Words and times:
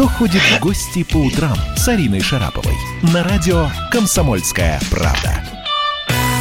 Кто 0.00 0.08
ходит 0.08 0.40
в 0.40 0.60
гости 0.60 1.04
по 1.04 1.18
утрам 1.18 1.54
с 1.76 1.86
Ариной 1.86 2.20
Шараповой? 2.20 2.72
На 3.12 3.22
радио 3.22 3.68
«Комсомольская 3.92 4.80
правда». 4.90 5.44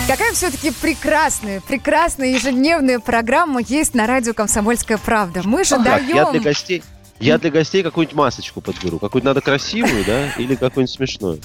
Какая 0.08 0.32
все-таки 0.32 0.72
прекрасная, 0.72 1.60
прекрасная 1.60 2.30
ежедневная 2.30 3.00
программа 3.00 3.60
есть 3.60 3.96
на 3.96 4.08
радио 4.08 4.34
«Комсомольская 4.34 4.98
правда». 4.98 5.42
Мы 5.44 5.66
же 5.66 5.78
даем... 5.78 6.16
я 6.16 6.32
для 6.32 6.40
гостей... 6.40 6.82
Я 7.20 7.38
для 7.38 7.52
гостей 7.52 7.84
какую-нибудь 7.84 8.16
масочку 8.16 8.62
подберу. 8.62 8.98
Какую-нибудь 8.98 9.24
надо 9.24 9.42
красивую, 9.42 10.06
да? 10.06 10.32
Или 10.38 10.56
какую-нибудь 10.56 10.90
смешную. 10.90 11.40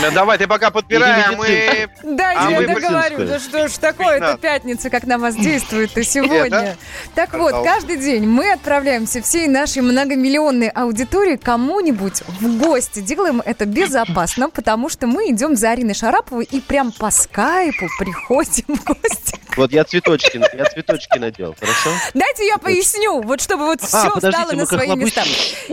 Ну, 0.00 0.10
Давай, 0.12 0.38
ты 0.38 0.46
пока 0.46 0.70
подбирай, 0.70 1.22
а 1.22 1.32
мы... 1.32 1.88
Да, 2.04 2.34
А 2.36 2.50
я 2.50 2.60
договорю. 2.60 3.26
Да 3.26 3.40
что 3.40 3.68
ж 3.68 3.72
такое, 3.72 4.18
это 4.18 4.38
пятница, 4.38 4.90
как 4.90 5.04
на 5.04 5.18
вас 5.18 5.34
действует-то 5.34 6.04
сегодня. 6.04 6.58
Это? 6.58 6.76
Так 7.14 7.34
вот, 7.34 7.64
каждый 7.64 7.96
день 7.96 8.26
мы 8.26 8.52
отправляемся 8.52 9.20
всей 9.20 9.48
нашей 9.48 9.82
многомиллионной 9.82 10.68
аудитории 10.68 11.36
кому-нибудь 11.36 12.22
в 12.40 12.58
гости. 12.58 13.00
Делаем 13.00 13.42
это 13.44 13.66
безопасно, 13.66 14.50
потому 14.50 14.88
что 14.88 15.06
мы 15.06 15.30
идем 15.30 15.56
за 15.56 15.70
Ариной 15.70 15.94
Шараповой 15.94 16.44
и 16.44 16.60
прям 16.60 16.92
по 16.92 17.10
скайпу 17.10 17.88
приходим 17.98 18.76
в 18.76 18.84
гости. 18.84 19.38
Вот 19.56 19.72
я 19.72 19.82
цветочки, 19.82 20.40
я 20.56 20.64
цветочки 20.66 21.18
надел, 21.18 21.56
хорошо? 21.58 21.90
Дайте 22.14 22.46
я 22.46 22.58
поясню, 22.58 23.20
вот 23.22 23.40
чтобы 23.40 23.64
вот 23.64 23.80
все 23.80 24.10
подождите, 24.10 24.30
стало 24.30 24.52
на 24.52 24.56
мы 24.58 24.66
как 24.66 24.86
места. 25.08 25.24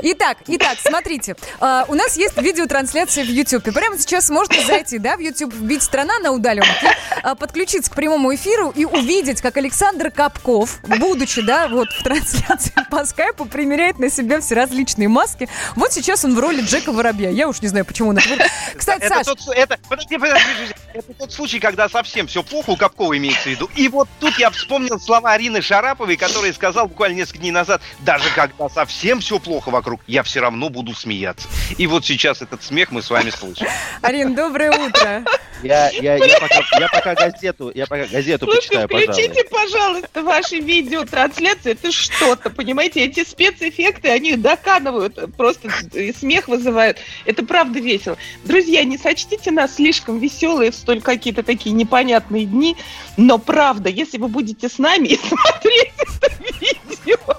Итак, 0.02 0.38
итак, 0.48 0.78
смотрите, 0.82 1.36
а, 1.60 1.86
у 1.88 1.94
нас 1.94 2.18
есть 2.18 2.38
видеотрансляция 2.38 3.24
в 3.24 3.30
YouTube. 3.30 3.68
И 3.68 3.72
прямо 3.72 3.98
сейчас 3.98 4.30
можно 4.30 4.62
зайти, 4.62 4.98
да, 4.98 5.18
в 5.18 5.20
YouTube, 5.20 5.54
вбить 5.54 5.84
«Страна 5.84 6.20
на 6.20 6.32
удаленке», 6.32 6.96
а, 7.24 7.36
подключиться 7.36 7.92
к 7.92 7.96
прямому 7.96 8.34
эфиру 8.34 8.72
и 8.76 8.86
увидеть, 8.86 9.42
как 9.42 9.58
Александр 9.58 10.12
Капков, 10.12 10.80
будучи, 10.84 11.42
да, 11.42 11.68
вот 11.68 11.90
в 11.92 12.04
трансляции 12.04 12.74
по 12.90 13.06
скайпу, 13.06 13.46
примеряет 13.46 14.00
на 14.00 14.10
себя 14.10 14.42
все 14.42 14.56
различные 14.56 15.08
маски. 15.08 15.50
Вот 15.76 15.94
сейчас 15.94 16.26
он 16.26 16.36
в 16.36 16.40
роли 16.40 16.62
Джека 16.62 16.92
Воробья. 16.92 17.30
Я 17.30 17.48
уж 17.48 17.62
не 17.62 17.68
знаю, 17.68 17.86
почему 17.86 18.10
он 18.10 18.18
это. 18.18 18.48
Кстати, 18.76 19.04
это 19.04 19.24
Саш, 19.24 19.26
тот, 19.26 19.40
это, 19.56 19.78
подожди, 19.90 20.18
подожди, 20.18 20.44
подожди. 20.54 20.76
это 20.94 21.14
тот 21.14 21.32
случай, 21.32 21.60
когда 21.60 21.90
совсем 21.90 22.28
все 22.28 22.44
плохо, 22.44 22.72
у 22.72 22.78
Капкова 22.78 23.18
имеется 23.18 23.44
в 23.44 23.48
виду. 23.48 23.70
И 23.76 23.88
вот 23.88 24.08
тут 24.20 24.38
я 24.38 24.50
вспомнил 24.50 25.00
слова 25.00 25.32
Арины 25.32 25.62
Шараповой, 25.62 26.18
которая 26.18 26.54
сказал 26.54 26.88
буквально 26.88 27.16
несколько 27.16 27.40
дней 27.40 27.52
назад, 27.52 27.82
даже 28.00 28.30
когда 28.34 28.70
совсем 28.70 29.22
все 29.26 29.40
плохо 29.40 29.72
вокруг, 29.72 30.02
я 30.06 30.22
все 30.22 30.40
равно 30.40 30.70
буду 30.70 30.94
смеяться. 30.94 31.48
И 31.80 31.88
вот 31.88 32.06
сейчас 32.06 32.44
этот 32.44 32.64
смех 32.64 32.92
мы 32.92 33.02
с 33.02 33.10
вами 33.10 33.32
слышим. 33.32 33.66
Арин, 34.04 34.36
доброе 34.36 34.70
утро. 34.70 35.26
Я, 35.64 35.90
я, 35.90 36.18
я, 36.18 36.40
пока, 36.40 36.62
я 36.80 36.88
пока 36.90 37.16
газету, 37.16 37.72
я 37.74 37.88
пока 37.88 38.06
газету 38.06 38.46
Слушайте, 38.46 38.88
почитаю, 38.88 39.14
включите, 39.14 39.44
пожалуйста, 39.50 40.22
ваши 40.22 40.60
видеотрансляции. 40.60 41.72
Это 41.72 41.92
что-то, 41.92 42.52
понимаете? 42.52 43.04
Эти 43.04 43.24
спецэффекты, 43.24 44.10
они 44.10 44.36
доканывают, 44.36 45.18
просто 45.36 45.72
смех 46.20 46.48
вызывают. 46.48 47.00
Это 47.26 47.44
правда 47.44 47.80
весело. 47.80 48.18
Друзья, 48.44 48.84
не 48.84 49.00
сочтите 49.00 49.50
нас 49.50 49.78
слишком 49.78 50.20
веселые 50.20 50.70
в 50.70 50.76
столь 50.76 51.02
какие-то 51.02 51.42
такие 51.42 51.74
непонятные 51.74 52.46
дни, 52.46 52.78
но 53.18 53.40
правда, 53.40 53.90
если 53.90 54.20
вы 54.20 54.28
будете 54.28 54.70
с 54.70 54.78
нами 54.78 55.08
и 55.08 55.18
смотреть 55.28 55.94
это 56.22 56.32
видео, 56.62 57.38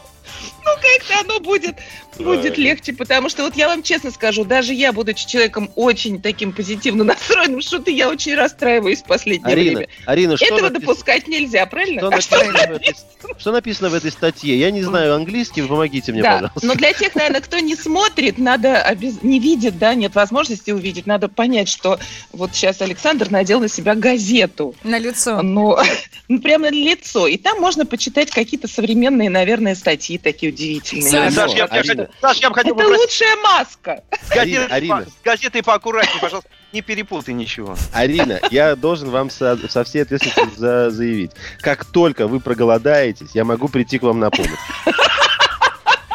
ну 0.66 0.72
как-то 0.74 1.20
оно 1.20 1.40
будет, 1.40 1.76
будет 2.18 2.58
легче, 2.58 2.92
потому 2.92 3.28
что 3.28 3.42
вот 3.44 3.56
я 3.56 3.68
вам 3.68 3.82
честно 3.82 4.10
скажу, 4.10 4.44
даже 4.44 4.72
я, 4.74 4.92
будучи 4.92 5.26
человеком 5.26 5.70
очень 5.76 6.20
таким 6.20 6.52
позитивно 6.52 7.04
настроенным, 7.04 7.60
что-то 7.60 7.90
я 7.90 8.08
очень 8.08 8.34
расстраиваюсь 8.34 9.00
в 9.00 9.04
последнее 9.04 9.52
Арина, 9.52 9.76
время. 9.78 9.88
Арина, 10.06 10.36
что, 10.36 10.46
Этого 10.46 10.68
напис- 10.68 10.80
допускать 10.80 11.28
нельзя, 11.28 11.66
правильно? 11.66 12.00
что 12.00 12.08
А 12.16 12.20
что 12.20 12.36
написано 12.38 12.72
в 12.72 12.76
этой, 12.76 12.94
что 13.38 13.52
написано 13.52 13.88
в 13.90 13.94
этой 13.94 14.10
статье? 14.10 14.58
Я 14.58 14.70
не 14.70 14.82
знаю 14.82 15.14
английский, 15.14 15.62
вы 15.62 15.68
помогите 15.68 16.12
мне, 16.12 16.22
да, 16.22 16.32
пожалуйста. 16.34 16.66
но 16.66 16.74
для 16.74 16.92
тех, 16.92 17.14
наверное, 17.14 17.40
кто 17.40 17.58
не 17.58 17.74
смотрит, 17.76 18.38
надо 18.38 18.82
обяз- 18.82 19.18
не 19.22 19.38
видит, 19.38 19.78
да, 19.78 19.94
нет 19.94 20.14
возможности 20.14 20.70
увидеть, 20.70 21.06
надо 21.06 21.28
понять, 21.28 21.68
что 21.68 21.98
вот 22.32 22.54
сейчас 22.54 22.80
Александр 22.80 23.30
надел 23.30 23.60
на 23.60 23.68
себя 23.68 23.94
газету, 23.94 24.74
На 24.84 24.98
лицо. 24.98 25.42
ну, 25.42 25.76
ну, 26.28 26.40
прямо 26.40 26.70
на 26.70 26.74
лицо, 26.74 27.26
и 27.26 27.36
там 27.36 27.60
можно 27.60 27.86
почитать 27.86 28.30
какие-то 28.30 28.68
современные, 28.68 29.30
наверное, 29.30 29.74
статьи 29.74 30.18
такие 30.18 30.52
удивительные. 30.52 31.10
Саш, 31.10 31.34
Саш, 31.34 31.52
я, 31.52 31.68
я 31.72 32.05
Хотел- 32.06 32.20
Саш, 32.20 32.38
я 32.38 32.48
бы 32.48 32.54
хотел 32.54 32.74
Это 32.74 32.82
попросить 32.84 33.02
лучшая 33.06 33.36
маска. 33.36 34.02
с 34.24 34.28
газетой, 34.28 34.64
Арина, 34.66 34.74
Арина. 34.74 34.96
по- 35.04 35.10
с 35.10 35.14
газетой 35.24 35.62
поаккуратнее, 35.62 36.20
пожалуйста, 36.20 36.50
не 36.72 36.82
перепутай 36.82 37.34
ничего. 37.34 37.76
Арина, 37.92 38.40
я 38.50 38.76
должен 38.76 39.10
вам 39.10 39.30
со, 39.30 39.56
со 39.68 39.84
всей 39.84 40.02
ответственностью 40.02 40.50
за- 40.56 40.90
заявить. 40.90 41.32
Как 41.60 41.84
только 41.84 42.26
вы 42.26 42.40
проголодаетесь, 42.40 43.30
я 43.34 43.44
могу 43.44 43.68
прийти 43.68 43.98
к 43.98 44.02
вам 44.02 44.20
на 44.20 44.30
помощь. 44.30 44.50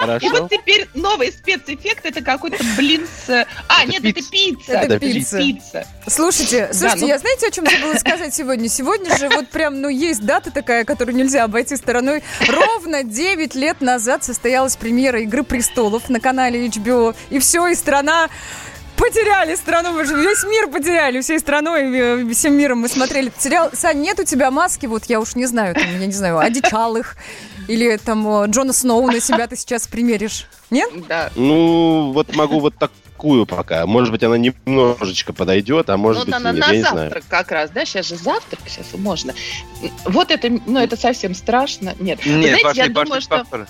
И 0.01 0.05
Хорошо? 0.05 0.29
вот 0.31 0.49
теперь 0.49 0.87
новый 0.93 1.31
спецэффект, 1.31 2.05
это 2.05 2.21
какой-то 2.23 2.57
блин 2.77 3.05
с... 3.25 3.29
А, 3.67 3.83
Это 3.83 3.91
нет, 3.91 4.01
пицца. 4.03 4.19
это 4.23 4.31
пицца. 4.31 4.73
Это 4.73 4.99
пицца. 4.99 5.37
пицца. 5.37 5.87
Слушайте, 6.07 6.69
слушайте, 6.73 7.05
ну- 7.05 7.07
я 7.07 7.19
знаете, 7.19 7.47
о 7.47 7.51
чем 7.51 7.65
забыла 7.65 7.93
сказать 7.95 8.33
сегодня? 8.33 8.67
Сегодня 8.69 9.15
же 9.17 9.29
вот 9.29 9.47
прям, 9.49 9.79
ну, 9.81 9.89
есть 9.89 10.25
дата 10.25 10.51
такая, 10.51 10.85
которую 10.85 11.15
нельзя 11.15 11.43
обойти 11.43 11.75
стороной. 11.75 12.23
Ровно 12.47 13.03
9 13.03 13.55
лет 13.55 13.81
назад 13.81 14.23
состоялась 14.23 14.75
премьера 14.75 15.21
«Игры 15.21 15.43
престолов» 15.43 16.09
на 16.09 16.19
канале 16.19 16.65
HBO. 16.67 17.15
И 17.29 17.39
все, 17.39 17.67
и 17.67 17.75
страна 17.75 18.29
потеряли 18.97 19.55
страну, 19.55 19.93
мы 19.93 20.05
же 20.05 20.15
весь 20.15 20.43
мир 20.43 20.67
потеряли, 20.67 21.21
всей 21.21 21.39
страной, 21.39 21.81
э, 22.21 22.33
всем 22.33 22.53
миром 22.55 22.79
мы 22.81 22.87
смотрели 22.87 23.29
этот 23.29 23.41
сериал. 23.41 23.69
Сань, 23.73 23.99
нет 23.99 24.19
у 24.19 24.23
тебя 24.23 24.51
маски, 24.51 24.85
вот 24.85 25.05
я 25.05 25.19
уж 25.19 25.33
не 25.35 25.47
знаю, 25.47 25.73
там, 25.73 25.83
я 25.99 26.05
не 26.05 26.13
знаю, 26.13 26.37
одичалых, 26.37 27.15
или 27.71 27.97
там 27.97 28.45
Джона 28.45 28.73
Сноу 28.73 29.07
на 29.07 29.19
себя 29.19 29.47
ты 29.47 29.55
сейчас 29.55 29.87
примеришь. 29.87 30.47
Нет? 30.69 30.89
Да. 31.07 31.31
Ну, 31.35 32.11
вот 32.13 32.35
могу 32.35 32.59
вот 32.59 32.75
такую 32.77 33.45
пока. 33.45 33.85
Может 33.85 34.11
быть, 34.11 34.23
она 34.23 34.37
немножечко 34.37 35.31
подойдет, 35.31 35.89
а 35.89 35.97
может 35.97 36.27
ну, 36.27 36.33
быть, 36.33 36.43
на, 36.43 36.51
нет, 36.51 36.59
на 36.59 36.71
я 36.71 36.77
не 36.77 36.81
завтрак 36.81 37.23
знаю. 37.23 37.23
как 37.29 37.51
раз, 37.51 37.69
да? 37.71 37.85
Сейчас 37.85 38.07
же 38.07 38.15
завтрак, 38.15 38.59
сейчас 38.67 38.87
можно. 38.93 39.33
Вот 40.05 40.31
это, 40.31 40.49
ну, 40.65 40.79
это 40.79 40.97
совсем 40.97 41.33
страшно. 41.33 41.95
Нет. 41.99 42.19
Вы 42.25 42.31
Нет, 42.33 42.59
знаете, 42.59 42.63
пошли, 42.63 42.79
я 42.79 42.89
пошли, 42.89 43.03
думаю, 43.03 43.21
что... 43.21 43.45
пошли. 43.49 43.65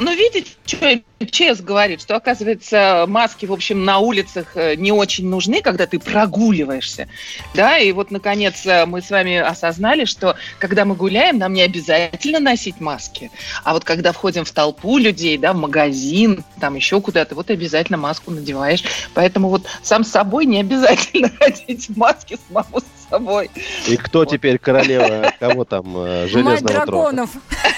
Ну, 0.00 0.14
видите, 0.14 0.50
что 0.66 1.00
ЧС 1.24 1.60
говорит, 1.60 2.00
что, 2.00 2.16
оказывается, 2.16 3.04
маски, 3.08 3.46
в 3.46 3.52
общем, 3.52 3.84
на 3.84 3.98
улицах 3.98 4.56
э, 4.56 4.74
не 4.74 4.92
очень 4.92 5.28
нужны, 5.28 5.62
когда 5.62 5.86
ты 5.86 5.98
прогуливаешься. 5.98 7.08
Да, 7.54 7.78
и 7.78 7.92
вот, 7.92 8.10
наконец, 8.10 8.66
э, 8.66 8.86
мы 8.86 9.00
с 9.00 9.10
вами 9.10 9.36
осознали, 9.36 10.04
что, 10.04 10.36
когда 10.58 10.84
мы 10.84 10.94
гуляем, 10.94 11.38
нам 11.38 11.52
не 11.52 11.62
обязательно 11.62 12.40
носить 12.40 12.80
маски. 12.80 13.30
А 13.62 13.72
вот 13.72 13.84
когда 13.84 14.12
входим 14.12 14.44
в 14.44 14.50
толпу 14.50 14.98
людей, 14.98 15.38
да, 15.38 15.52
в 15.52 15.56
магазин, 15.56 16.44
там 16.60 16.74
еще 16.74 17.00
куда-то, 17.00 17.34
вот 17.34 17.50
обязательно 17.50 17.98
маску 17.98 18.30
надеваешь. 18.30 18.82
Поэтому 19.14 19.48
вот 19.48 19.66
сам 19.82 20.04
собой 20.04 20.46
не 20.46 20.60
обязательно 20.60 21.30
ходить 21.38 21.88
в 21.88 21.96
маске 21.96 22.38
самому 22.48 22.82
собой. 23.08 23.50
И 23.86 23.96
кто 23.96 24.20
Вот. 24.20 24.30
теперь 24.30 24.58
королева, 24.58 25.32
кого 25.38 25.64
там, 25.64 25.96
э, 25.96 26.22
Мать 26.22 26.30
железного 26.30 26.58
трона? 26.58 26.86
драконов. 26.86 27.30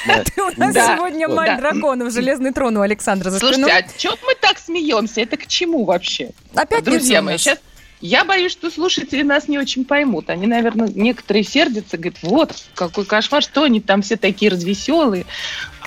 Ты 0.35 0.43
у 0.43 0.51
нас 0.57 0.75
сегодня 0.75 1.29
мать 1.29 1.59
драконов, 1.59 2.13
железный 2.13 2.53
трон 2.53 2.77
у 2.77 2.81
Александра 2.83 3.31
за 3.31 3.39
Слушайте, 3.39 3.73
а 3.73 3.99
чё 3.99 4.15
мы 4.25 4.35
так 4.35 4.59
смеемся? 4.59 5.21
Это 5.21 5.37
к 5.37 5.47
чему 5.47 5.85
вообще? 5.85 6.31
Опять 6.55 6.85
Друзья 6.85 7.23
мои, 7.23 7.39
сейчас 7.39 7.59
я 8.01 8.25
боюсь, 8.25 8.53
что 8.53 8.71
слушатели 8.71 9.23
нас 9.23 9.49
не 9.49 9.59
очень 9.59 9.85
поймут. 9.85 10.29
Они, 10.31 10.47
наверное, 10.47 10.89
некоторые 10.89 11.45
сердятся, 11.45 11.97
говорят, 11.97 12.19
вот, 12.23 12.53
какой 12.75 13.07
кошмар, 13.07 13.43
что 13.43 13.63
они 13.63 13.81
там 13.81 14.03
все 14.03 14.17
такие 14.17 14.51
развеселые. 14.51 15.25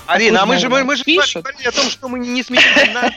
Арина, 0.06 0.42
а 0.42 0.46
мы 0.46 0.58
же, 0.58 0.68
мы, 0.68 0.82
мы 0.82 0.96
же 0.96 1.04
говорили 1.04 1.68
о 1.68 1.72
том, 1.72 1.88
что 1.88 2.08
мы 2.08 2.18
не 2.18 2.42
смеемся 2.42 2.90
над 2.92 3.12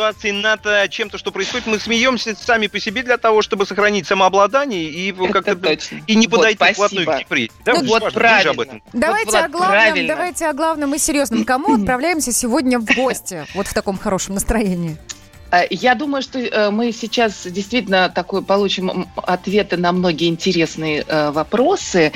ситуацией, 0.00 0.32
над 0.32 0.64
э, 0.66 0.88
чем-то, 0.88 1.18
что 1.18 1.30
происходит. 1.30 1.66
Мы 1.66 1.78
смеемся 1.78 2.34
сами 2.34 2.66
по 2.68 2.80
себе 2.80 3.02
для 3.02 3.18
того, 3.18 3.42
чтобы 3.42 3.66
сохранить 3.66 4.06
самообладание 4.06 4.84
и 4.84 5.12
ну, 5.12 5.28
как-то 5.28 5.52
и 6.06 6.14
не 6.14 6.26
Вот, 6.26 6.36
подойти 6.36 6.56
спасибо. 6.56 6.74
вплотную 6.74 7.06
к 7.06 7.18
депрессии. 7.18 7.52
Да, 7.64 7.72
Ну, 7.74 7.80
вот 7.84 8.02
важно, 8.02 8.10
же 8.10 8.16
об 8.16 8.56
правильно. 8.56 8.62
этом. 8.62 8.82
Давайте 8.92 9.26
Вот, 9.26 9.32
Влад, 9.32 9.44
о 9.44 9.48
главном, 9.48 9.70
правильно. 9.70 10.08
давайте 10.08 10.46
о 10.46 10.52
главном 10.54 10.94
и 10.94 10.98
серьезном. 10.98 11.44
Кому 11.44 11.74
отправляемся 11.74 12.32
сегодня 12.32 12.78
в 12.78 12.86
гости? 12.94 13.46
Вот 13.54 13.66
в 13.66 13.74
таком 13.74 13.98
хорошем 13.98 14.34
настроении. 14.34 14.96
А, 15.50 15.64
Я 15.70 15.94
думаю, 15.94 16.22
что 16.22 16.38
э, 16.38 16.70
мы 16.70 16.92
сейчас 16.92 17.46
действительно 17.46 18.08
такой 18.08 18.42
получим 18.42 19.08
ответы 19.16 19.76
на 19.76 19.92
многие 19.92 20.28
интересные 20.28 21.04
э, 21.06 21.30
вопросы, 21.32 22.12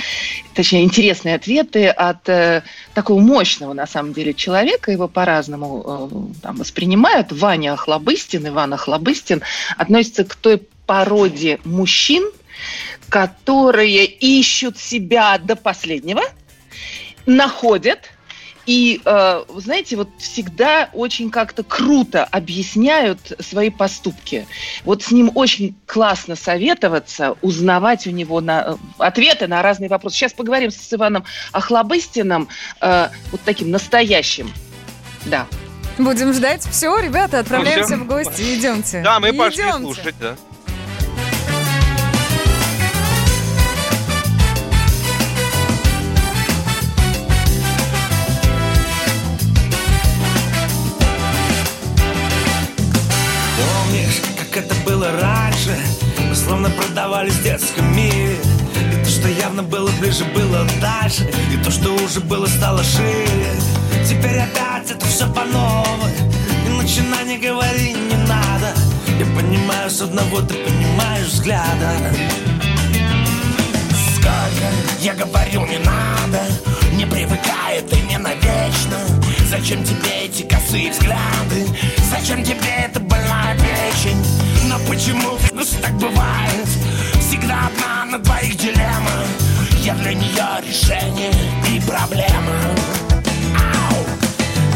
точнее, 0.54 0.84
интересные 0.84 1.34
ответы 1.34 1.88
от 1.88 2.28
э, 2.28 2.62
такого 2.94 3.20
мощного, 3.20 3.72
на 3.72 3.86
самом 3.86 4.12
деле, 4.12 4.34
человека. 4.34 4.92
Его 4.92 5.08
по-разному 5.08 6.30
э, 6.36 6.42
там, 6.42 6.56
воспринимают. 6.56 7.32
Ваня 7.32 7.72
Охлобыстин, 7.72 8.46
Иван 8.48 8.74
Охлобыстин 8.74 9.42
относится 9.76 10.24
к 10.24 10.36
той 10.36 10.62
породе 10.86 11.58
мужчин, 11.64 12.30
которые 13.08 14.04
ищут 14.04 14.78
себя 14.78 15.38
до 15.38 15.56
последнего, 15.56 16.22
находят, 17.26 18.10
и, 18.66 19.00
э, 19.04 19.44
вы 19.48 19.60
знаете, 19.60 19.96
вот 19.96 20.08
всегда 20.18 20.88
очень 20.92 21.30
как-то 21.30 21.62
круто 21.62 22.24
объясняют 22.24 23.32
свои 23.40 23.70
поступки. 23.70 24.46
Вот 24.84 25.02
с 25.02 25.10
ним 25.10 25.30
очень 25.34 25.74
классно 25.86 26.36
советоваться, 26.36 27.36
узнавать 27.42 28.06
у 28.06 28.10
него 28.10 28.40
на, 28.40 28.62
э, 28.62 28.76
ответы 28.98 29.46
на 29.46 29.62
разные 29.62 29.88
вопросы. 29.88 30.16
Сейчас 30.16 30.32
поговорим 30.32 30.70
с 30.70 30.92
Иваном 30.92 31.24
Охлобыстиным, 31.52 32.48
э, 32.80 33.08
вот 33.30 33.40
таким 33.44 33.70
настоящим. 33.70 34.52
Да. 35.26 35.46
Будем 35.98 36.32
ждать. 36.32 36.66
Все, 36.70 36.98
ребята, 36.98 37.38
отправляемся 37.40 37.96
Ну, 37.96 38.04
в 38.04 38.06
гости. 38.08 38.42
Идемте. 38.58 39.02
Да, 39.02 39.20
мы 39.20 39.32
пошли 39.32 39.62
Идемте. 39.62 39.78
слушать, 39.78 40.14
да. 40.20 40.36
Продавались 57.24 57.34
в 57.34 57.42
детском 57.42 57.96
мире. 57.96 58.36
И 58.92 59.04
то, 59.04 59.10
что 59.10 59.28
явно 59.28 59.62
было 59.62 59.90
ближе, 60.00 60.24
было 60.34 60.66
дальше. 60.80 61.30
И 61.52 61.56
то, 61.62 61.70
что 61.70 61.94
уже 61.94 62.20
было, 62.20 62.46
стало 62.46 62.82
шире. 62.82 63.52
Теперь 64.08 64.38
опять 64.38 64.90
это 64.90 65.04
все 65.06 65.26
по 65.26 65.44
новой. 65.44 66.12
И 66.66 66.68
начинай, 66.70 67.24
не 67.24 67.38
говори, 67.38 67.94
не 67.94 68.16
надо. 68.26 68.74
Я 69.18 69.26
понимаю 69.36 69.90
с 69.90 70.00
одного, 70.02 70.40
ты 70.42 70.54
понимаешь 70.54 71.26
взгляда. 71.26 71.92
Сколько 74.16 74.68
я 75.00 75.14
говорю, 75.14 75.66
не 75.66 75.78
надо. 75.78 76.40
Не 76.92 77.06
привыкай, 77.06 77.82
ты 77.88 78.00
не 78.02 78.18
навечно 78.18 79.13
Зачем 79.56 79.84
тебе 79.84 80.24
эти 80.24 80.42
косые 80.42 80.90
взгляды? 80.90 81.64
Зачем 82.10 82.42
тебе 82.42 82.86
эта 82.88 82.98
больная 82.98 83.56
печень? 83.56 84.20
Но 84.64 84.80
почему 84.88 85.38
ну, 85.52 85.62
так 85.80 85.92
бывает? 85.94 86.66
Всегда 87.20 87.68
одна 87.68 88.04
на 88.04 88.18
двоих 88.18 88.56
дилемма 88.56 89.24
Я 89.78 89.94
для 89.94 90.12
нее 90.12 90.44
решение 90.60 91.32
и 91.72 91.80
проблема 91.86 92.56
Ау! 93.56 94.04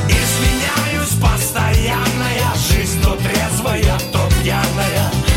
Изменяюсь 0.06 1.18
постоянно 1.20 2.28
Я 2.38 2.54
жизнь 2.70 3.02
то 3.02 3.16
трезвая, 3.16 3.98
то 4.12 4.28
пьяная 4.40 5.27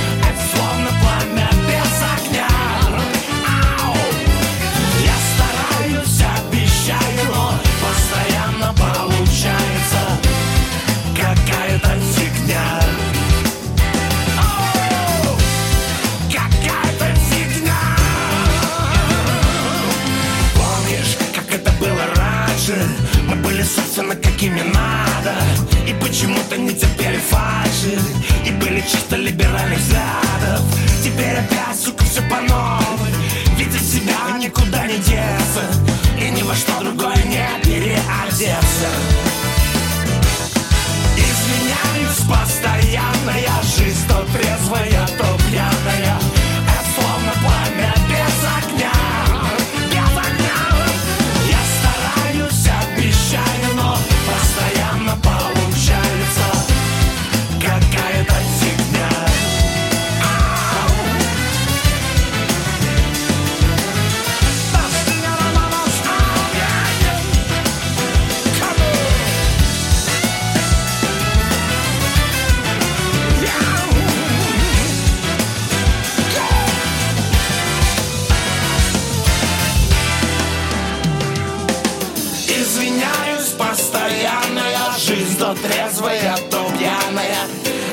то 85.42 85.56
трезвая, 85.56 86.38
то 86.52 86.72
пьяная 86.78 87.48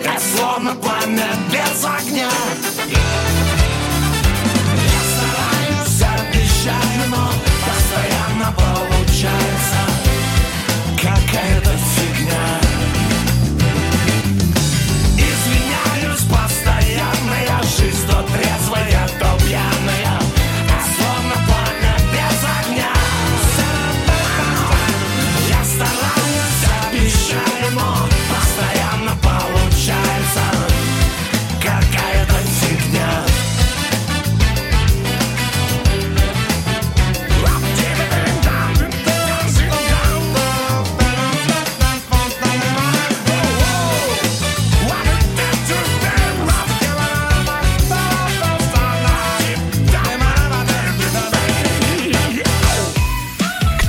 Это 0.04 0.20
словно 0.20 0.74
пламя 0.74 1.30
без 1.50 1.82
огня 1.82 2.28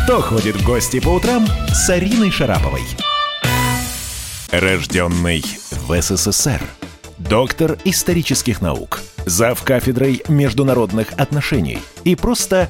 Кто 0.10 0.22
ходит 0.22 0.56
в 0.56 0.66
гости 0.66 1.00
по 1.00 1.10
утрам 1.10 1.46
с 1.72 1.88
Ариной 1.88 2.32
Шараповой? 2.32 2.82
Рожденный 4.50 5.44
в 5.88 6.02
СССР. 6.02 6.60
Доктор 7.20 7.78
исторических 7.86 8.60
наук. 8.60 9.02
Зав 9.28 9.62
кафедрой 9.62 10.24
международных 10.28 11.14
отношений. 11.14 11.78
И 12.06 12.16
просто 12.16 12.70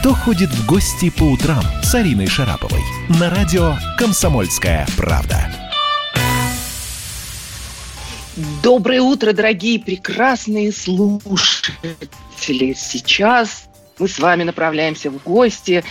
Кто 0.00 0.14
ходит 0.14 0.48
в 0.48 0.66
гости 0.66 1.10
по 1.10 1.24
утрам 1.24 1.62
с 1.82 1.94
Ариной 1.94 2.26
Шараповой? 2.26 2.80
На 3.20 3.28
радио 3.28 3.76
«Комсомольская 3.98 4.86
правда». 4.96 5.54
Доброе 8.62 9.02
утро, 9.02 9.34
дорогие 9.34 9.78
прекрасные 9.78 10.72
слушатели. 10.72 12.74
Сейчас 12.74 13.68
мы 13.98 14.08
с 14.08 14.18
вами 14.18 14.42
направляемся 14.42 15.10
в 15.10 15.22
гости 15.22 15.84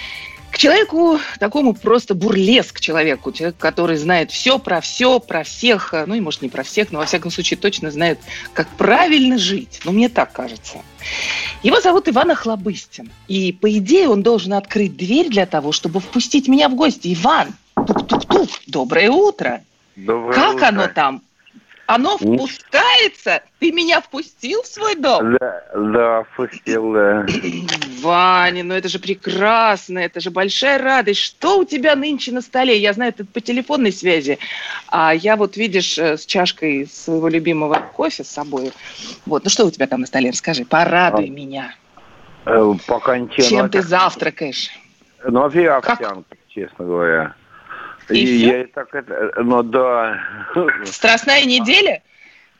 человеку, 0.60 1.20
такому 1.39 1.74
просто 1.74 2.13
бурлеск 2.13 2.82
человеку, 2.82 3.32
человек, 3.32 3.56
который 3.58 3.96
знает 3.96 4.30
все 4.30 4.60
про 4.60 4.82
все, 4.82 5.20
про 5.20 5.44
всех, 5.44 5.94
ну 6.06 6.16
и 6.16 6.20
может 6.20 6.42
не 6.42 6.50
про 6.50 6.63
всех, 6.63 6.92
но 6.92 7.00
во 7.00 7.06
всяком 7.06 7.32
случае 7.32 7.58
точно 7.58 7.92
знает, 7.92 8.20
как 8.54 8.68
правильно 8.68 9.38
жить. 9.38 9.80
Ну, 9.86 9.94
мне 9.94 10.10
так 10.10 10.34
кажется. 10.34 10.80
Его 11.63 11.80
зовут 11.80 12.10
Иван 12.10 12.32
Охлобыстин. 12.32 13.10
И, 13.30 13.54
по 13.54 13.72
идее, 13.78 14.10
он 14.10 14.22
должен 14.22 14.54
открыть 14.54 14.98
дверь 14.98 15.30
для 15.30 15.46
того, 15.46 15.72
чтобы 15.72 16.01
впустить 16.01 16.50
меня 16.50 16.68
в 16.68 16.75
гости. 16.75 17.13
Иван, 17.13 17.50
тук-тук-тук, 17.75 18.50
доброе 18.68 19.10
утро. 19.12 19.62
Доброе 19.96 20.34
как 20.34 20.56
утро. 20.56 20.68
оно 20.68 20.88
там? 20.88 21.22
Оно 21.86 22.18
впускается? 22.18 23.42
Ты 23.60 23.72
меня 23.72 24.01
впустил 24.01 24.62
в 24.62 24.68
свой 24.68 24.96
дом? 24.96 25.38
Да, 25.39 25.63
да, 25.74 26.24
впустил, 26.34 26.92
да. 26.94 27.25
Ваня, 28.01 28.63
ну 28.63 28.74
это 28.74 28.89
же 28.89 29.00
прекрасно, 29.00 30.00
это 30.00 30.20
же 30.20 30.32
большая 30.32 30.77
радость. 30.77 31.20
Что 31.20 31.60
у 31.60 31.65
тебя 31.65 31.96
нынче 31.96 32.32
на 32.32 32.41
столе? 32.41 32.77
Я 32.77 32.94
знаю, 32.94 33.13
это 33.15 33.25
по 33.25 33.41
телефонной 33.41 33.91
связи, 33.91 34.39
а 34.88 35.13
я 35.13 35.36
вот, 35.36 35.58
видишь, 35.58 35.98
э, 35.98 36.18
с 36.18 36.25
чашкой 36.25 36.88
своего 36.88 37.27
любимого 37.27 37.75
кофе 37.94 38.24
с 38.24 38.29
собой. 38.29 38.72
Вот, 39.25 39.44
ну 39.44 39.50
что 39.50 39.65
у 39.65 39.72
тебя 39.72 39.88
там 39.88 40.01
на 40.01 40.08
столе? 40.08 40.29
Расскажи, 40.29 40.65
порадуй 40.65 41.25
а, 41.25 41.29
меня. 41.29 41.75
Э, 42.46 42.74
пока 42.88 43.18
ничего. 43.18 43.48
Чем 43.48 43.70
ты 43.70 43.82
завтракаешь? 43.82 44.70
Ну, 45.24 45.41
вообще 45.41 45.70
овсянка, 45.70 46.38
честно 46.48 46.86
говоря. 46.86 47.36
И, 48.10 48.18
и 48.18 48.48
я 48.48 48.62
и 48.63 48.65
так 48.65 48.94
это, 48.96 49.34
ну 49.38 49.62
да. 49.62 50.20
Страстная 50.86 51.44
неделя? 51.46 52.01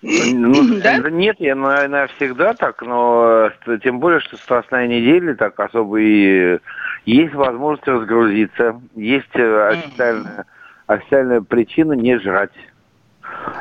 Ну, 0.02 0.80
да? 0.84 0.98
Нет, 1.10 1.38
я, 1.40 1.56
наверное, 1.56 2.08
всегда 2.16 2.54
так, 2.54 2.82
но 2.82 3.52
э, 3.66 3.78
тем 3.84 4.00
более, 4.00 4.20
что 4.22 4.38
страстная 4.38 4.88
неделя, 4.88 5.36
так 5.36 5.60
особо 5.60 6.00
и 6.00 6.60
есть 7.06 7.34
возможность 7.34 7.88
разгрузиться, 7.88 8.80
есть 8.96 9.36
э, 9.36 9.68
официальная, 9.70 10.46
официальная 10.88 11.42
причина 11.42 11.94
не 11.94 12.18
жрать. 12.20 12.54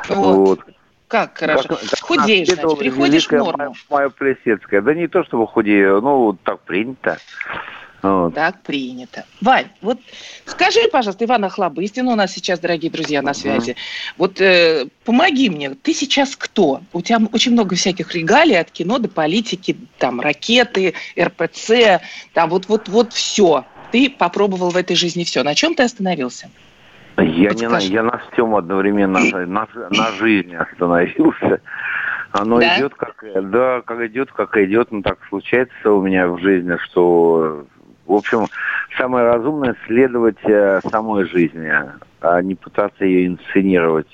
Вот. 0.09 0.35
вот. 0.35 0.59
Как 1.07 1.37
хорошо. 1.37 1.69
Как, 1.69 1.99
Худеешь, 2.01 2.47
значит, 2.47 2.77
приходишь 2.77 3.27
к 3.27 3.31
норму. 3.31 3.73
Моя 3.89 4.09
Плесецкая. 4.09 4.81
Да 4.81 4.93
не 4.93 5.07
то, 5.07 5.23
чтобы 5.23 5.47
худею, 5.47 6.01
ну, 6.01 6.37
так 6.43 6.59
принято. 6.61 7.17
Вот. 8.01 8.33
Так 8.33 8.61
принято. 8.61 9.25
Вань, 9.41 9.67
вот 9.81 9.99
скажи, 10.45 10.79
пожалуйста, 10.91 11.25
Иван 11.25 11.45
Охлобыстин 11.45 12.07
у 12.07 12.15
нас 12.15 12.31
сейчас, 12.31 12.59
дорогие 12.59 12.91
друзья, 12.91 13.21
на 13.21 13.33
связи. 13.33 13.71
Mm-hmm. 13.71 14.13
Вот 14.17 14.41
э, 14.41 14.87
помоги 15.03 15.49
мне, 15.49 15.71
ты 15.71 15.93
сейчас 15.93 16.35
кто? 16.35 16.81
У 16.93 17.01
тебя 17.01 17.19
очень 17.33 17.51
много 17.51 17.75
всяких 17.75 18.13
регалий 18.15 18.57
от 18.57 18.71
кино 18.71 18.99
до 18.99 19.09
политики, 19.09 19.75
там 19.97 20.21
ракеты, 20.21 20.93
РПЦ, 21.19 22.01
там 22.33 22.49
вот-вот-вот 22.49 23.13
все. 23.13 23.65
Ты 23.91 24.09
попробовал 24.09 24.69
в 24.69 24.77
этой 24.77 24.95
жизни 24.95 25.23
все. 25.23 25.43
На 25.43 25.55
чем 25.55 25.75
ты 25.75 25.83
остановился? 25.83 26.49
Я, 27.17 27.51
не 27.53 27.67
на, 27.67 27.79
я 27.79 28.03
на 28.03 28.21
всем 28.31 28.55
одновременно, 28.55 29.19
на, 29.45 29.67
на 29.89 30.11
жизни 30.13 30.55
остановился. 30.55 31.61
Оно 32.31 32.59
да? 32.59 32.77
идет 32.77 32.93
как, 32.93 33.25
да, 33.49 33.81
как 33.81 33.99
идет, 34.01 34.31
как 34.31 34.55
идет, 34.57 34.91
но 34.91 35.01
так 35.01 35.17
случается 35.29 35.91
у 35.91 36.01
меня 36.01 36.27
в 36.27 36.39
жизни, 36.39 36.77
что 36.85 37.65
в 38.09 38.15
общем, 38.15 38.47
самое 38.97 39.25
разумное 39.25 39.75
следовать 39.85 40.39
э, 40.43 40.81
самой 40.89 41.25
жизни, 41.25 41.71
а 42.21 42.41
не 42.41 42.55
пытаться 42.55 43.05
ее 43.05 43.27
инсценировать. 43.27 44.09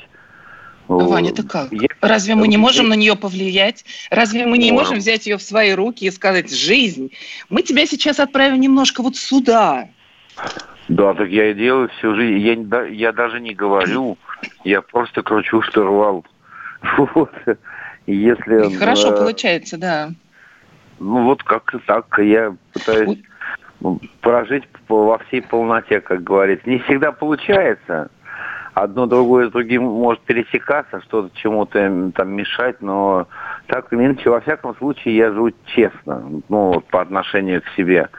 Ваня, 0.89 1.31
это 1.31 1.47
как? 1.47 1.71
Я... 1.71 1.87
Разве 2.01 2.35
мы 2.35 2.47
не 2.49 2.57
можем 2.57 2.89
на 2.89 2.93
нее 2.93 3.15
повлиять? 3.15 3.85
Разве 4.11 4.45
мы 4.45 4.57
не 4.57 4.71
можем. 4.71 4.87
можем 4.87 4.97
взять 4.99 5.25
ее 5.25 5.37
в 5.37 5.41
свои 5.41 5.73
руки 5.73 6.05
и 6.05 6.11
сказать, 6.11 6.53
жизнь, 6.53 7.13
мы 7.49 7.63
тебя 7.63 7.85
сейчас 7.87 8.19
отправим 8.19 8.59
немножко 8.59 9.01
вот 9.01 9.15
сюда? 9.15 9.87
Да, 10.89 11.13
так 11.13 11.29
я 11.29 11.51
и 11.51 11.53
делаю 11.53 11.89
всю 11.97 12.13
жизнь. 12.15 12.45
Я, 12.45 12.83
я 12.83 13.13
даже 13.13 13.39
не 13.39 13.55
говорю, 13.55 14.17
я 14.65 14.81
просто 14.81 15.23
кручу 15.23 15.61
штурвал. 15.61 16.25
Вот. 16.97 17.31
Если, 18.05 18.77
Хорошо 18.77 19.13
э, 19.13 19.17
получается, 19.17 19.77
да. 19.77 20.11
Ну 20.99 21.23
вот 21.23 21.41
как-то 21.41 21.79
так 21.79 22.05
я 22.19 22.55
пытаюсь 22.73 23.17
прожить 24.21 24.63
во 24.87 25.17
всей 25.19 25.41
полноте, 25.41 26.01
как 26.01 26.23
говорится. 26.23 26.69
Не 26.69 26.79
всегда 26.79 27.11
получается. 27.11 28.09
Одно 28.73 29.05
другое 29.05 29.47
с 29.47 29.51
другим 29.51 29.83
может 29.83 30.21
пересекаться, 30.23 31.01
что-то 31.01 31.31
чему-то 31.37 32.11
там 32.13 32.31
мешать, 32.31 32.81
но 32.81 33.25
так 33.67 33.91
или 33.93 34.05
иначе, 34.05 34.29
во 34.29 34.41
всяком 34.41 34.75
случае, 34.75 35.15
я 35.15 35.31
живу 35.31 35.51
честно, 35.67 36.41
ну, 36.49 36.81
по 36.81 37.01
отношению 37.01 37.61
к 37.61 37.69
себе. 37.77 38.09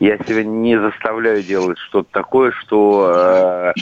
Я 0.00 0.18
себя 0.18 0.42
не 0.42 0.76
заставляю 0.80 1.44
делать 1.44 1.78
что-то 1.78 2.08
такое, 2.10 2.50
что 2.50 3.12
э, 3.14 3.72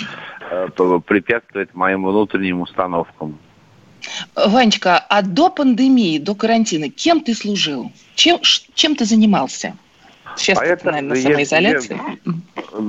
э, 0.51 1.01
препятствует 1.07 1.75
моим 1.75 2.05
внутренним 2.05 2.61
установкам. 2.61 3.39
Ванечка, 4.35 4.99
а 4.99 5.23
до 5.23 5.49
пандемии, 5.49 6.19
до 6.19 6.35
карантина, 6.35 6.91
кем 6.91 7.23
ты 7.23 7.35
служил? 7.35 7.91
Чем, 8.15 8.41
чем 8.75 8.95
ты 8.95 9.07
занимался? 9.07 9.75
Сейчас 10.41 10.59
а 10.59 10.65
это, 10.65 10.87
наверное, 10.87 11.11
на 11.11 11.17
самоизоляции. 11.17 12.01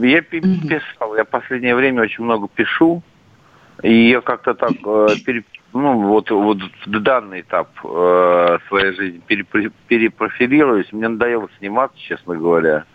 Я, 0.01 0.17
я 0.17 0.22
писал, 0.22 1.15
я 1.15 1.25
в 1.25 1.29
последнее 1.29 1.75
время 1.75 2.03
очень 2.03 2.24
много 2.24 2.48
пишу, 2.48 3.03
и 3.84 4.10
я 4.10 4.22
как-то 4.22 4.53
так, 4.53 4.72
э, 4.86 5.08
пере, 5.25 5.43
ну, 5.74 6.01
вот, 6.08 6.31
вот 6.31 6.60
в 6.86 7.00
данный 7.00 7.41
этап 7.41 7.70
э, 7.84 8.58
своей 8.67 8.93
жизни 8.93 9.22
пере, 9.27 9.72
перепрофилируюсь. 9.88 10.91
Мне 10.93 11.10
надоело 11.10 11.50
сниматься, 11.60 11.98
честно 12.00 12.36
говоря. 12.36 12.86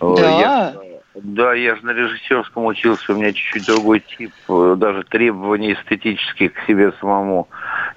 Да. 0.00 0.40
Я, 0.40 0.74
да, 1.14 1.54
я 1.54 1.76
же 1.76 1.84
на 1.84 1.90
режиссерском 1.90 2.64
учился, 2.64 3.12
у 3.12 3.16
меня 3.16 3.32
чуть-чуть 3.32 3.66
другой 3.66 4.00
тип, 4.00 4.32
э, 4.48 4.74
даже 4.78 5.04
требований 5.04 5.74
эстетических 5.74 6.52
к 6.54 6.66
себе 6.66 6.92
самому, 7.00 7.48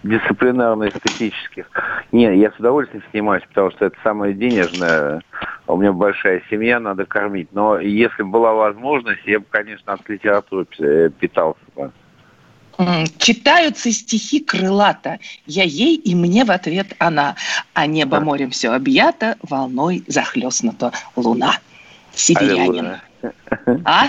дисциплинарно-эстетических. 0.04 1.66
Нет, 2.12 2.36
я 2.36 2.52
с 2.52 2.60
удовольствием 2.60 3.04
снимаюсь, 3.12 3.44
потому 3.48 3.72
что 3.72 3.86
это 3.86 3.98
самое 4.04 4.34
денежное. 4.34 5.22
У 5.68 5.76
меня 5.76 5.92
большая 5.92 6.42
семья, 6.50 6.80
надо 6.80 7.06
кормить. 7.06 7.50
Но 7.52 7.78
если 7.80 8.24
была 8.24 8.54
возможность, 8.54 9.26
я 9.26 9.40
бы, 9.40 9.46
конечно, 9.50 9.94
от 9.94 10.08
литературы 10.10 10.66
э, 10.80 11.10
питался 11.20 11.60
бы. 11.76 11.92
Читаются 13.18 13.92
стихи 13.92 14.40
крылата. 14.40 15.20
Я 15.46 15.64
ей 15.64 15.96
и 15.96 16.16
мне 16.16 16.46
в 16.46 16.52
ответ 16.52 16.96
она. 17.00 17.36
А 17.74 17.88
небо 17.88 18.20
морем 18.20 18.52
все 18.52 18.70
объято, 18.70 19.36
волной 19.42 20.04
захлестнута 20.08 20.92
луна. 21.16 21.54
Сибирянин. 22.14 22.98
А? 23.84 24.08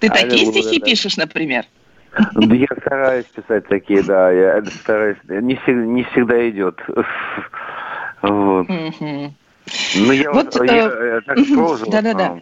Ты 0.00 0.08
такие 0.08 0.46
стихи 0.46 0.80
пишешь, 0.80 1.16
например? 1.16 1.64
Я 2.36 2.66
стараюсь 2.80 3.26
писать 3.26 3.68
такие, 3.68 4.02
да. 4.02 4.30
Я 4.32 4.64
стараюсь. 4.64 5.18
Не 5.28 5.54
всегда, 5.56 5.84
не 5.84 6.04
всегда 6.04 6.50
идет. 6.50 6.78
Вот. 8.22 8.66
Ну, 9.94 10.12
я 10.12 10.32
вот, 10.32 10.54
я, 10.64 10.88
э, 10.88 11.14
я 11.14 11.20
так 11.20 11.90
Да-да-да. 11.90 12.40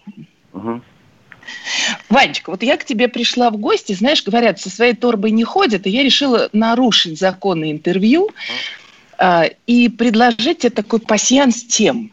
Угу. 0.53 0.81
Ванечка, 2.09 2.51
вот 2.51 2.63
я 2.63 2.77
к 2.77 2.85
тебе 2.85 3.09
пришла 3.09 3.51
в 3.51 3.57
гости, 3.57 3.93
знаешь, 3.93 4.25
говорят, 4.25 4.61
со 4.61 4.71
своей 4.71 4.95
торбой 4.95 5.31
не 5.31 5.45
ходят, 5.45 5.87
и 5.87 5.91
я 5.91 6.03
решила 6.03 6.49
нарушить 6.53 7.19
законы 7.19 7.71
интервью 7.71 8.31
э, 9.19 9.51
и 9.67 9.89
предложить 9.89 10.59
тебе 10.59 10.71
такой 10.71 11.01
пассианс 11.01 11.63
тем. 11.65 12.13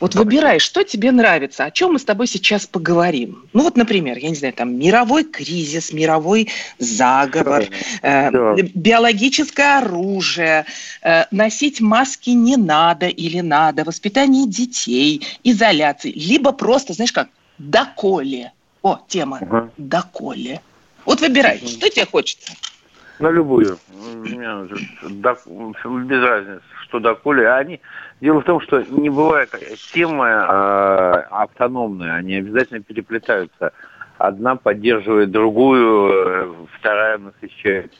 Вот 0.00 0.14
выбирай, 0.14 0.58
что 0.58 0.82
тебе 0.84 1.10
нравится, 1.12 1.64
о 1.64 1.70
чем 1.70 1.92
мы 1.92 1.98
с 1.98 2.04
тобой 2.04 2.26
сейчас 2.26 2.66
поговорим. 2.66 3.46
Ну 3.52 3.62
вот, 3.62 3.76
например, 3.76 4.18
я 4.18 4.28
не 4.28 4.34
знаю, 4.34 4.54
там 4.54 4.78
мировой 4.78 5.24
кризис, 5.24 5.92
мировой 5.92 6.48
заговор, 6.78 7.64
э, 8.02 8.30
биологическое 8.74 9.78
оружие, 9.78 10.66
э, 11.02 11.24
носить 11.30 11.80
маски 11.80 12.30
не 12.30 12.56
надо 12.56 13.06
или 13.06 13.40
надо, 13.40 13.84
воспитание 13.84 14.46
детей, 14.46 15.26
изоляции, 15.44 16.12
либо 16.12 16.52
просто, 16.52 16.92
знаешь 16.92 17.12
как, 17.12 17.28
доколе. 17.58 18.52
О, 18.82 19.00
тема, 19.08 19.38
угу. 19.40 19.70
доколе. 19.78 20.60
Вот 21.06 21.20
выбирай, 21.20 21.56
угу. 21.58 21.68
что 21.68 21.88
тебе 21.88 22.06
хочется. 22.06 22.52
На 23.18 23.30
любую. 23.30 23.78
Без 24.24 26.22
разницы, 26.22 26.62
что 26.82 26.98
доколе. 26.98 27.48
А 27.48 27.58
они, 27.58 27.80
Дело 28.24 28.40
в 28.40 28.44
том, 28.44 28.58
что 28.62 28.82
не 28.88 29.10
бывает 29.10 29.50
темы 29.92 30.24
э, 30.24 31.26
автономные, 31.30 32.14
они 32.14 32.36
обязательно 32.36 32.80
переплетаются. 32.80 33.74
Одна 34.16 34.56
поддерживает 34.56 35.30
другую, 35.30 36.08
э, 36.10 36.54
вторая 36.78 37.18
насыщает 37.18 37.92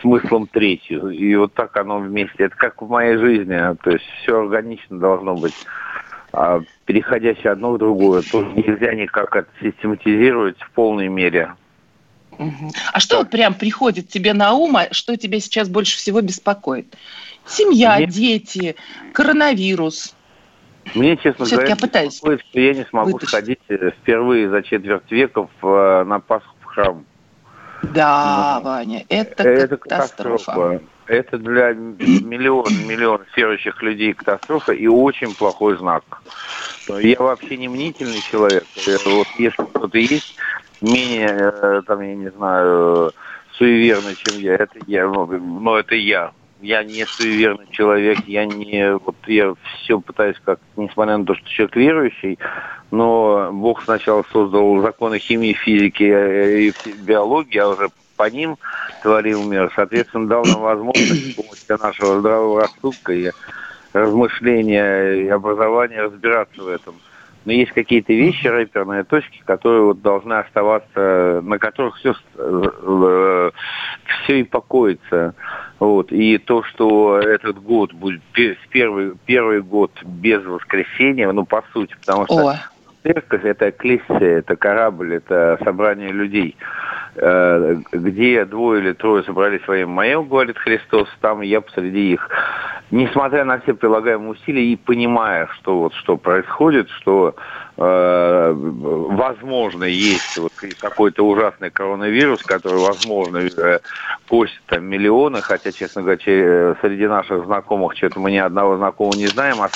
смыслом 0.00 0.46
третью. 0.46 1.10
И 1.10 1.34
вот 1.34 1.54
так 1.54 1.76
оно 1.76 1.98
вместе. 1.98 2.44
Это 2.44 2.54
как 2.54 2.80
в 2.80 2.88
моей 2.88 3.16
жизни. 3.16 3.58
То 3.82 3.90
есть 3.90 4.04
все 4.22 4.42
органично 4.42 4.96
должно 5.00 5.34
быть. 5.34 5.56
А 6.32 6.60
переходящее 6.84 7.50
одно 7.50 7.72
в 7.72 7.78
другое. 7.78 8.22
Тут 8.30 8.54
нельзя 8.54 8.94
никак 8.94 9.34
это 9.34 9.48
систематизировать 9.60 10.60
в 10.60 10.70
полной 10.70 11.08
мере. 11.08 11.50
А 12.92 13.00
что 13.00 13.18
вот 13.18 13.30
прям 13.30 13.54
приходит 13.54 14.08
тебе 14.08 14.32
на 14.34 14.54
ум, 14.54 14.76
а 14.76 14.92
что 14.92 15.16
тебя 15.16 15.40
сейчас 15.40 15.68
больше 15.68 15.96
всего 15.96 16.20
беспокоит? 16.20 16.94
Семья, 17.48 17.96
Мне... 17.96 18.06
дети, 18.06 18.76
коронавирус. 19.12 20.14
Мне, 20.94 21.16
честно 21.16 21.46
говоря, 21.46 21.68
я 21.68 21.76
пытаюсь 21.76 22.16
что 22.16 22.34
я 22.54 22.74
не 22.74 22.84
смогу 22.84 23.12
вытащить. 23.12 23.28
сходить 23.28 23.60
э, 23.68 23.90
впервые 23.90 24.48
за 24.48 24.62
четверть 24.62 25.10
века 25.10 25.48
в, 25.60 25.66
э, 25.66 26.04
на 26.04 26.20
Пасху 26.20 26.54
в 26.60 26.64
храм. 26.64 27.04
Да, 27.82 28.60
Но 28.62 28.70
Ваня, 28.70 29.04
это, 29.08 29.42
это 29.42 29.76
катастрофа. 29.76 30.44
катастрофа. 30.44 30.82
Это 31.06 31.38
для 31.38 31.72
миллион, 31.72 32.86
миллион 32.86 33.22
верующих 33.34 33.82
людей 33.82 34.12
катастрофа 34.12 34.72
и 34.72 34.86
очень 34.86 35.34
плохой 35.34 35.76
знак. 35.78 36.04
Я 36.88 37.18
вообще 37.18 37.56
не 37.56 37.68
мнительный 37.68 38.20
человек. 38.30 38.64
Вот 39.06 39.26
если 39.38 39.62
кто-то 39.62 39.98
есть 39.98 40.36
менее, 40.80 41.30
э, 41.30 41.82
там, 41.86 42.00
я 42.00 42.14
не 42.14 42.30
знаю, 42.30 43.12
суеверный, 43.52 44.16
чем 44.16 44.38
я, 44.38 44.54
это 44.54 44.78
я, 44.86 45.06
но 45.06 45.78
это 45.78 45.94
я. 45.94 46.32
Я 46.60 46.82
не 46.84 47.04
суеверный 47.06 47.66
человек, 47.70 48.18
я 48.26 48.44
не, 48.44 48.94
вот 48.96 49.16
я 49.26 49.54
все 49.64 50.00
пытаюсь 50.00 50.36
как, 50.44 50.60
несмотря 50.76 51.16
на 51.16 51.24
то, 51.24 51.34
что 51.34 51.48
человек 51.48 51.76
верующий, 51.76 52.38
но 52.90 53.50
Бог 53.52 53.82
сначала 53.82 54.24
создал 54.32 54.80
законы 54.80 55.18
химии, 55.18 55.52
физики 55.52 56.02
и 56.02 56.72
биологии, 57.02 57.58
а 57.58 57.68
уже 57.68 57.88
по 58.16 58.28
ним 58.28 58.56
творил 59.02 59.44
мир, 59.44 59.72
соответственно, 59.74 60.26
дал 60.26 60.44
нам 60.44 60.60
возможность 60.60 61.32
с 61.32 61.34
помощью 61.34 61.78
нашего 61.78 62.20
здравого 62.20 62.62
рассудка 62.62 63.12
и 63.12 63.30
размышления 63.92 65.12
и 65.22 65.28
образования 65.28 66.02
разбираться 66.02 66.62
в 66.62 66.68
этом. 66.68 66.96
Но 67.44 67.52
есть 67.52 67.72
какие-то 67.72 68.12
вещи, 68.12 68.46
рэперные 68.46 69.04
точки, 69.04 69.42
которые 69.46 69.82
вот 69.82 70.02
должны 70.02 70.34
оставаться, 70.34 71.40
на 71.42 71.58
которых 71.58 71.96
все, 71.96 72.14
э, 72.36 73.50
все 74.24 74.40
и 74.40 74.42
покоится. 74.42 75.34
Вот. 75.78 76.10
И 76.12 76.38
то, 76.38 76.62
что 76.64 77.18
этот 77.18 77.62
год 77.62 77.92
будет 77.92 78.20
первый, 78.70 79.12
первый 79.26 79.62
год 79.62 79.92
без 80.04 80.44
воскресения, 80.44 81.30
ну, 81.30 81.44
по 81.46 81.62
сути, 81.72 81.94
потому 82.00 82.24
что 82.24 82.48
О. 82.48 82.56
церковь– 83.02 83.42
это 83.44 83.70
эклиссия, 83.70 84.38
это 84.38 84.56
корабль, 84.56 85.14
это 85.14 85.58
собрание 85.62 86.10
людей. 86.10 86.56
Э, 87.20 87.76
где 87.92 88.44
двое 88.44 88.80
или 88.80 88.92
трое 88.92 89.22
собрались 89.24 89.66
во 89.66 89.76
имя 89.76 89.86
мое, 89.86 90.22
говорит 90.22 90.58
Христос, 90.58 91.08
там 91.20 91.40
я 91.40 91.60
посреди 91.60 92.12
их. 92.12 92.28
Несмотря 92.90 93.44
на 93.44 93.60
все 93.60 93.74
прилагаемые 93.74 94.30
усилия 94.30 94.64
и 94.64 94.76
понимая, 94.76 95.48
что 95.58 95.78
вот 95.80 95.94
что 95.94 96.16
происходит, 96.16 96.88
что 96.90 97.34
возможно 97.78 99.84
есть 99.84 100.36
вот 100.36 100.52
какой-то 100.80 101.24
ужасный 101.24 101.70
коронавирус, 101.70 102.42
который, 102.42 102.80
возможно, 102.80 103.38
э, 103.38 103.78
косит 104.28 104.60
там 104.66 104.84
миллионы, 104.84 105.42
хотя, 105.42 105.70
честно 105.70 106.02
говоря, 106.02 106.18
среди 106.80 107.06
наших 107.06 107.44
знакомых 107.44 107.96
что-то 107.96 108.18
мы 108.18 108.32
ни 108.32 108.36
одного 108.36 108.78
знакомого 108.78 109.14
не 109.14 109.28
знаем, 109.28 109.62
а 109.62 109.68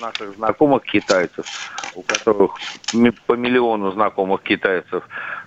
наших 0.00 0.34
знакомых 0.36 0.82
китайцев, 0.82 1.46
у 1.94 2.02
которых 2.02 2.56
по 3.26 3.34
миллиону 3.34 3.92
знакомых 3.92 4.42
китайцев, 4.42 5.04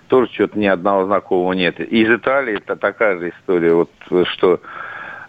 тоже 0.08 0.32
что-то 0.32 0.58
ни 0.58 0.66
одного 0.66 1.04
знакомого 1.04 1.52
нет. 1.52 1.78
Из 1.78 2.08
Италии 2.08 2.56
это 2.56 2.76
такая 2.76 3.18
же 3.18 3.30
история, 3.30 3.74
вот 3.74 3.90
что 4.28 4.60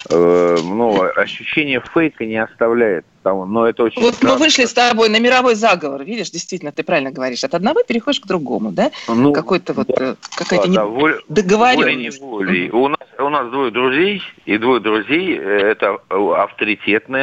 э, 0.09 0.57
ну, 0.63 1.01
ощущение 1.15 1.81
фейка 1.93 2.25
не 2.25 2.37
оставляет. 2.37 3.05
Но 3.23 3.67
это 3.67 3.83
очень 3.83 4.01
вот 4.01 4.21
мы 4.21 4.35
вышли 4.35 4.65
с 4.65 4.73
тобой 4.73 5.07
на 5.07 5.17
мировой 5.17 5.55
заговор, 5.55 6.03
видишь, 6.03 6.29
действительно, 6.29 6.73
ты 6.73 6.83
правильно 6.83 7.09
говоришь. 7.09 7.43
От 7.45 7.53
одного 7.53 7.81
переходишь 7.83 8.19
к 8.19 8.25
другому, 8.25 8.71
да? 8.71 8.91
Ну, 9.07 9.31
Какой-то 9.31 9.73
вот, 9.73 9.87
да, 9.87 10.17
какая-то 10.35 10.67
да, 10.67 10.83
не... 10.83 10.89
воль, 10.89 11.21
договоренность. 11.29 12.19
Волей, 12.19 12.69
волей. 12.69 12.71
У 12.71 12.89
нас, 12.89 12.99
у 13.17 13.29
нас 13.29 13.49
двое 13.49 13.71
друзей, 13.71 14.21
и 14.45 14.57
двое 14.57 14.81
друзей, 14.81 15.37
э, 15.37 15.41
это 15.41 15.99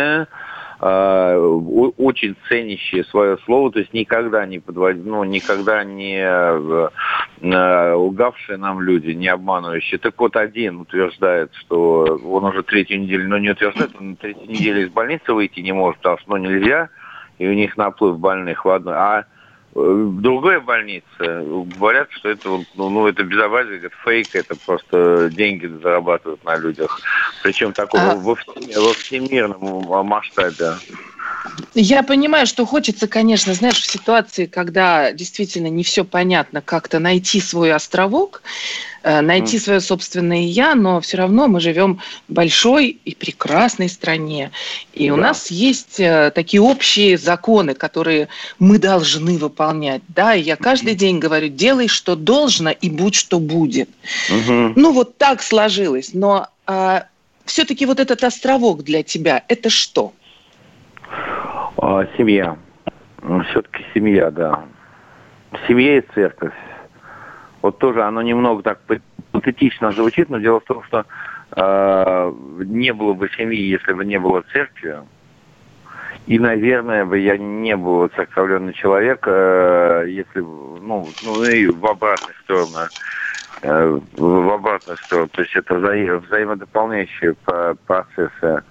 Э, 0.00 0.26
очень 0.80 2.37
ценящие 2.49 3.04
свое 3.04 3.37
слово, 3.44 3.70
то 3.70 3.80
есть 3.80 3.92
никогда 3.92 4.46
не 4.46 4.60
подвод... 4.60 4.96
ну, 4.96 5.25
никогда 5.25 5.84
не 5.84 6.16
э, 6.16 6.88
э, 7.42 7.92
лгавшие 7.92 8.56
нам 8.56 8.80
люди, 8.80 9.10
не 9.10 9.28
обманывающие. 9.28 9.99
Так 9.99 10.14
вот, 10.18 10.37
один 10.37 10.80
утверждает, 10.80 11.54
что 11.54 12.18
он 12.25 12.44
уже 12.44 12.62
третью 12.62 13.00
неделю, 13.00 13.28
но 13.28 13.37
не 13.37 13.50
утверждает, 13.50 13.90
он 13.99 14.10
на 14.10 14.16
третью 14.16 14.49
неделю 14.49 14.87
из 14.87 14.90
больницы 14.90 15.34
выйти 15.34 15.60
не 15.60 15.72
может, 15.72 15.99
потому 15.99 16.18
что 16.18 16.30
ну, 16.30 16.37
нельзя, 16.38 16.88
и 17.38 17.46
у 17.46 17.52
них 17.52 17.76
наплыв 17.76 18.18
больных 18.18 18.64
в 18.64 18.70
одной. 18.70 18.94
А 18.94 19.25
в 19.75 20.21
другой 20.21 20.61
больнице 20.61 21.45
говорят, 21.79 22.09
что 22.11 22.29
это, 22.29 22.49
ну, 22.49 22.91
ну 22.91 23.07
это 23.07 23.23
безобразие, 23.23 23.79
это 23.79 23.95
фейк, 24.05 24.35
это 24.35 24.57
просто 24.57 25.31
деньги 25.33 25.67
зарабатывают 25.67 26.43
на 26.45 26.57
людях. 26.57 27.00
Причем 27.43 27.73
такого 27.73 28.11
а... 28.11 28.15
во, 28.17 28.37
во 28.37 28.95
всемирном 28.95 30.07
масштабе. 30.07 30.75
Я 31.75 32.02
понимаю, 32.02 32.47
что 32.47 32.66
хочется, 32.66 33.06
конечно, 33.06 33.54
знаешь, 33.54 33.80
в 33.80 33.90
ситуации, 33.90 34.47
когда 34.47 35.12
действительно 35.12 35.68
не 35.68 35.85
все 35.85 36.04
понятно, 36.04 36.61
как-то 36.61 36.99
найти 36.99 37.40
свой 37.40 37.73
островок, 37.73 38.42
э, 39.02 39.20
найти 39.20 39.56
mm. 39.56 39.61
свое 39.61 39.80
собственное 39.80 40.42
я, 40.42 40.75
но 40.75 41.00
все 41.00 41.18
равно 41.18 41.47
мы 41.49 41.61
живем 41.61 42.00
в 42.28 42.32
большой 42.32 42.99
и 43.04 43.14
прекрасной 43.14 43.88
стране. 43.88 44.50
И 44.92 45.09
да. 45.09 45.14
у 45.14 45.16
нас 45.16 45.50
есть 45.50 46.00
э, 46.00 46.32
такие 46.35 46.61
общие 46.61 47.16
законы, 47.16 47.75
которые 47.75 48.28
мы 48.59 48.78
должны 48.78 49.38
выполнять. 49.38 50.02
Да, 50.09 50.35
и 50.35 50.42
я 50.42 50.56
каждый 50.56 50.94
день 50.94 51.19
говорю, 51.19 51.49
делай, 51.49 51.88
что 51.88 52.17
должно, 52.17 52.71
и 52.71 52.91
будь, 52.91 53.15
что 53.15 53.38
будет. 53.38 53.88
Mm-hmm. 54.28 54.73
Ну, 54.76 54.93
вот 54.93 55.19
так 55.19 55.43
сложилось. 55.43 56.10
Но 56.15 56.49
а, 56.67 57.06
все-таки 57.45 57.86
вот 57.86 58.00
этот 58.00 58.25
островок 58.25 58.82
для 58.82 59.02
тебя, 59.02 59.45
это 59.49 59.71
что? 59.71 60.12
А, 61.10 62.06
семья. 62.16 62.56
Все-таки 63.50 63.84
семья, 63.94 64.30
да. 64.30 64.64
Семья 65.66 65.99
и 65.99 66.04
церковь. 66.14 66.54
Вот 67.62 67.78
тоже 67.78 68.02
оно 68.02 68.23
немного 68.23 68.62
так 68.62 68.80
патетично 69.32 69.92
звучит, 69.92 70.30
но 70.30 70.38
дело 70.38 70.60
в 70.60 70.64
том, 70.64 70.82
что 70.84 71.04
э, 71.56 72.32
не 72.64 72.92
было 72.92 73.12
бы 73.12 73.28
семьи, 73.36 73.60
если 73.60 73.92
бы 73.92 74.04
не 74.04 74.18
было 74.18 74.42
церкви. 74.52 74.99
И, 76.26 76.38
наверное, 76.38 77.04
бы 77.04 77.18
я 77.18 77.36
не 77.36 77.76
был 77.76 78.08
церковленный 78.08 78.73
человек, 78.73 79.25
э, 79.26 80.04
если, 80.08 80.40
ну, 80.40 81.08
ну 81.23 81.44
и 81.44 81.66
в 81.66 81.86
обратную 81.86 82.34
сторону. 82.44 82.78
Э, 83.62 84.00
в 84.16 84.50
обратную 84.50 84.96
сторону. 84.99 85.28
То 85.28 85.42
есть 85.42 85.54
это 85.54 85.75
взаим, 85.75 86.18
взаимодополняющие 86.20 87.34
процессы 87.86 88.62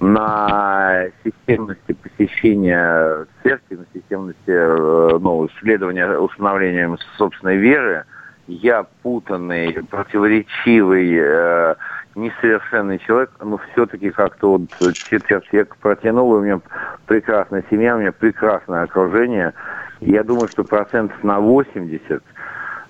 на 0.00 1.06
системности 1.24 1.92
посещения 1.92 3.26
церкви, 3.42 3.76
на 3.76 3.86
системности 3.94 4.40
э, 4.46 5.18
ну, 5.18 5.46
исследования, 5.46 6.18
установления 6.18 6.94
собственной 7.16 7.56
веры, 7.56 8.04
я 8.46 8.84
путанный, 9.02 9.72
противоречивый, 9.90 11.16
э, 11.18 11.74
несовершенный 12.14 12.98
человек, 12.98 13.30
но 13.40 13.58
все-таки 13.72 14.10
как-то 14.10 14.58
вот 14.58 14.94
четверть 14.94 15.52
века 15.52 15.76
протянул, 15.80 16.30
у 16.30 16.40
меня 16.40 16.60
прекрасная 17.06 17.64
семья, 17.70 17.96
у 17.96 18.00
меня 18.00 18.12
прекрасное 18.12 18.82
окружение. 18.82 19.52
Я 20.00 20.22
думаю, 20.22 20.48
что 20.48 20.64
процентов 20.64 21.22
на 21.24 21.40
80 21.40 22.22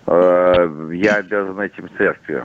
э, 0.07 0.91
я 0.93 1.15
обязан 1.15 1.61
этим 1.61 1.89
церкви. 1.97 2.45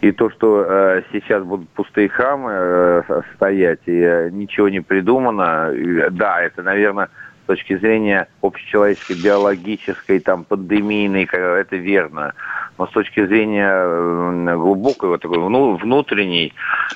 И 0.00 0.12
то, 0.12 0.30
что 0.30 0.64
э, 0.68 1.02
сейчас 1.12 1.42
будут 1.42 1.68
пустые 1.70 2.08
храмы 2.08 2.52
э, 2.52 3.22
стоять, 3.34 3.80
и 3.86 3.98
э, 3.98 4.30
ничего 4.30 4.68
не 4.68 4.80
придумано, 4.80 5.70
э, 5.72 6.10
да, 6.10 6.42
это, 6.42 6.62
наверное, 6.62 7.08
с 7.44 7.46
точки 7.46 7.76
зрения 7.76 8.28
общечеловеческой, 8.42 9.16
биологической, 9.22 10.18
там, 10.20 10.44
пандемийной, 10.44 11.24
это 11.32 11.76
верно. 11.76 12.34
Но 12.76 12.86
с 12.88 12.90
точки 12.90 13.24
зрения 13.24 14.56
глубокой, 14.56 15.08
вот 15.08 15.22
такой, 15.22 15.38
ну, 15.38 15.76
внутренней, 15.76 16.52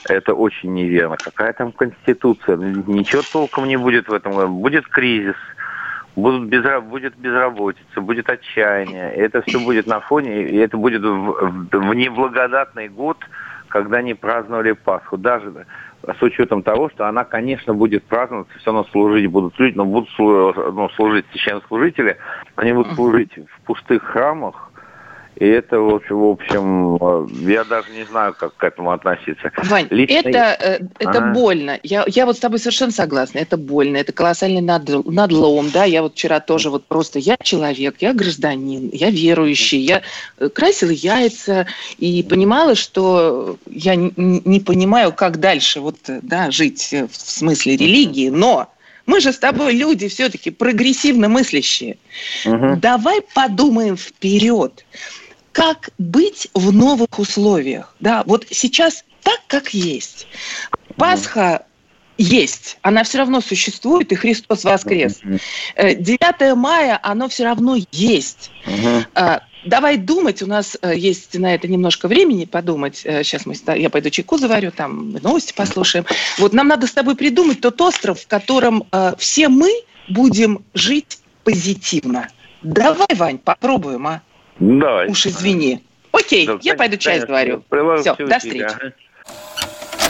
это 0.08 0.34
очень 0.34 0.74
неверно. 0.74 1.16
Какая 1.16 1.52
там 1.52 1.72
конституция? 1.72 2.56
Ничего 2.56 3.22
толком 3.32 3.66
не 3.66 3.76
будет 3.76 4.08
в 4.08 4.12
этом. 4.12 4.60
Будет 4.60 4.88
кризис, 4.88 5.36
будут 6.16 6.48
без, 6.48 6.64
будет 6.82 7.16
безработица, 7.16 8.00
будет 8.00 8.28
отчаяние. 8.28 9.14
И 9.16 9.20
это 9.20 9.42
все 9.42 9.60
будет 9.60 9.86
на 9.86 10.00
фоне, 10.00 10.42
и 10.42 10.56
это 10.56 10.76
будет 10.76 11.02
в, 11.02 11.68
в 11.72 11.94
неблагодатный 11.94 12.88
год, 12.88 13.18
когда 13.68 14.02
не 14.02 14.14
праздновали 14.14 14.72
Пасху. 14.72 15.16
Даже 15.16 15.66
с 16.02 16.22
учетом 16.22 16.62
того, 16.62 16.90
что 16.90 17.06
она, 17.06 17.24
конечно, 17.24 17.74
будет 17.74 18.04
праздноваться, 18.04 18.52
все 18.58 18.72
равно 18.72 18.84
служить 18.90 19.30
будут 19.30 19.58
люди, 19.58 19.76
но 19.76 19.84
будут 19.84 20.08
ну, 20.18 20.88
служить 20.96 21.26
священнослужители, 21.32 22.16
они 22.56 22.72
будут 22.72 22.94
служить 22.94 23.32
в 23.36 23.60
пустых 23.66 24.02
храмах, 24.02 24.69
и 25.40 25.46
это, 25.46 25.80
в 25.80 26.30
общем, 26.30 26.96
э, 26.96 27.26
я 27.50 27.64
даже 27.64 27.90
не 27.92 28.04
знаю, 28.04 28.34
как 28.34 28.54
к 28.56 28.62
этому 28.62 28.92
относиться. 28.92 29.50
Вань, 29.56 29.86
Лично... 29.88 30.28
это, 30.28 30.38
э, 30.38 30.80
это 30.98 31.18
ага. 31.18 31.32
больно. 31.32 31.80
Я, 31.82 32.04
я 32.08 32.26
вот 32.26 32.36
с 32.36 32.40
тобой 32.40 32.58
совершенно 32.58 32.92
согласна. 32.92 33.38
Это 33.38 33.56
больно, 33.56 33.96
это 33.96 34.12
колоссальный 34.12 34.60
надлом. 34.60 35.70
Да? 35.70 35.84
Я 35.84 36.02
вот 36.02 36.12
вчера 36.12 36.40
тоже 36.40 36.68
вот 36.68 36.84
просто, 36.84 37.18
я 37.18 37.38
человек, 37.42 37.96
я 38.00 38.12
гражданин, 38.12 38.90
я 38.92 39.08
верующий, 39.08 39.78
я 39.78 40.02
э, 40.38 40.50
красила 40.50 40.90
яйца 40.90 41.66
и 41.96 42.22
понимала, 42.22 42.74
что 42.74 43.56
я 43.66 43.96
не 43.96 44.60
понимаю, 44.60 45.10
как 45.14 45.40
дальше 45.40 45.80
вот, 45.80 45.96
да, 46.06 46.50
жить 46.50 46.92
в 46.92 47.16
смысле 47.16 47.78
религии, 47.78 48.28
но 48.28 48.68
мы 49.06 49.20
же 49.20 49.32
с 49.32 49.38
тобой 49.38 49.72
люди 49.72 50.06
все-таки 50.08 50.50
прогрессивно 50.50 51.30
мыслящие. 51.30 51.96
Угу. 52.44 52.76
Давай 52.76 53.22
подумаем 53.34 53.96
вперед 53.96 54.84
как 55.52 55.90
быть 55.98 56.48
в 56.54 56.72
новых 56.72 57.18
условиях. 57.18 57.94
Да, 58.00 58.22
вот 58.26 58.46
сейчас 58.50 59.04
так, 59.22 59.40
как 59.46 59.74
есть. 59.74 60.26
Пасха 60.96 61.66
есть, 62.18 62.78
она 62.82 63.02
все 63.02 63.18
равно 63.18 63.40
существует, 63.40 64.12
и 64.12 64.14
Христос 64.14 64.64
воскрес. 64.64 65.20
9 65.76 66.18
э, 66.40 66.54
мая, 66.54 67.00
оно 67.02 67.28
все 67.28 67.44
равно 67.44 67.76
есть. 67.92 68.50
давай 69.64 69.96
думать, 69.96 70.42
у 70.42 70.46
нас 70.46 70.76
э, 70.82 70.96
есть 70.96 71.38
на 71.38 71.54
это 71.54 71.68
немножко 71.68 72.08
времени 72.08 72.44
подумать. 72.44 73.02
Э, 73.04 73.22
сейчас 73.24 73.46
мы, 73.46 73.54
я 73.76 73.90
пойду 73.90 74.10
чайку 74.10 74.38
заварю, 74.38 74.70
там 74.70 75.12
новости 75.12 75.52
послушаем. 75.54 76.04
Вот 76.38 76.52
нам 76.52 76.68
надо 76.68 76.86
с 76.86 76.92
тобой 76.92 77.16
придумать 77.16 77.60
тот 77.60 77.80
остров, 77.80 78.20
в 78.20 78.26
котором 78.26 78.84
э, 78.92 79.14
все 79.18 79.48
мы 79.48 79.72
будем 80.08 80.64
жить 80.74 81.18
позитивно. 81.44 82.28
Давай, 82.62 83.08
Вань, 83.14 83.38
попробуем, 83.38 84.06
а? 84.06 84.22
Давай. 84.60 85.08
Уж 85.08 85.26
извини. 85.26 85.82
Окей, 86.12 86.46
Да, 86.46 86.58
я 86.62 86.74
пойду 86.74 86.96
чай 86.96 87.20
заварю. 87.20 87.64
Все, 88.00 88.14
до 88.14 88.38
встречи. 88.38 88.94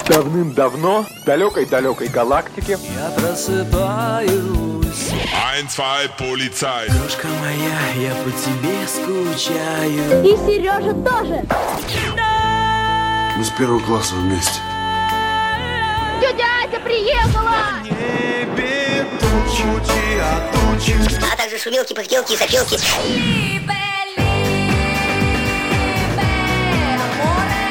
Давным-давно 0.08 1.04
в 1.04 1.24
далекой-далекой 1.24 2.08
галактике 2.08 2.72
Я 2.72 3.10
просыпаюсь 3.10 4.32
Ein, 5.54 5.68
zwei, 5.68 6.08
Polizei. 6.18 6.86
Крошка 6.88 7.28
моя, 7.28 8.08
я 8.08 8.14
по 8.16 8.30
тебе 8.32 8.88
скучаю 8.88 10.24
И 10.24 10.36
Сережа 10.36 10.94
тоже. 10.94 11.44
Мы 13.36 13.44
с 13.44 13.50
первого 13.50 13.78
класса 13.80 14.16
вместе. 14.16 14.60
Тетя 16.20 16.44
Ася 16.66 16.80
приехала! 16.80 17.54
А 21.32 21.36
также 21.36 21.58
шумелки, 21.58 21.94
пыхтелки 21.94 22.32
и 22.32 22.36
сопелки. 22.36 22.76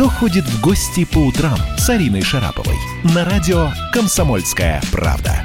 Кто 0.00 0.08
ходит 0.08 0.44
в 0.44 0.62
гости 0.62 1.04
по 1.04 1.18
утрам 1.18 1.58
с 1.76 1.90
Ариной 1.90 2.22
Шараповой? 2.22 2.76
На 3.14 3.22
радио 3.22 3.68
«Комсомольская 3.92 4.80
правда». 4.90 5.44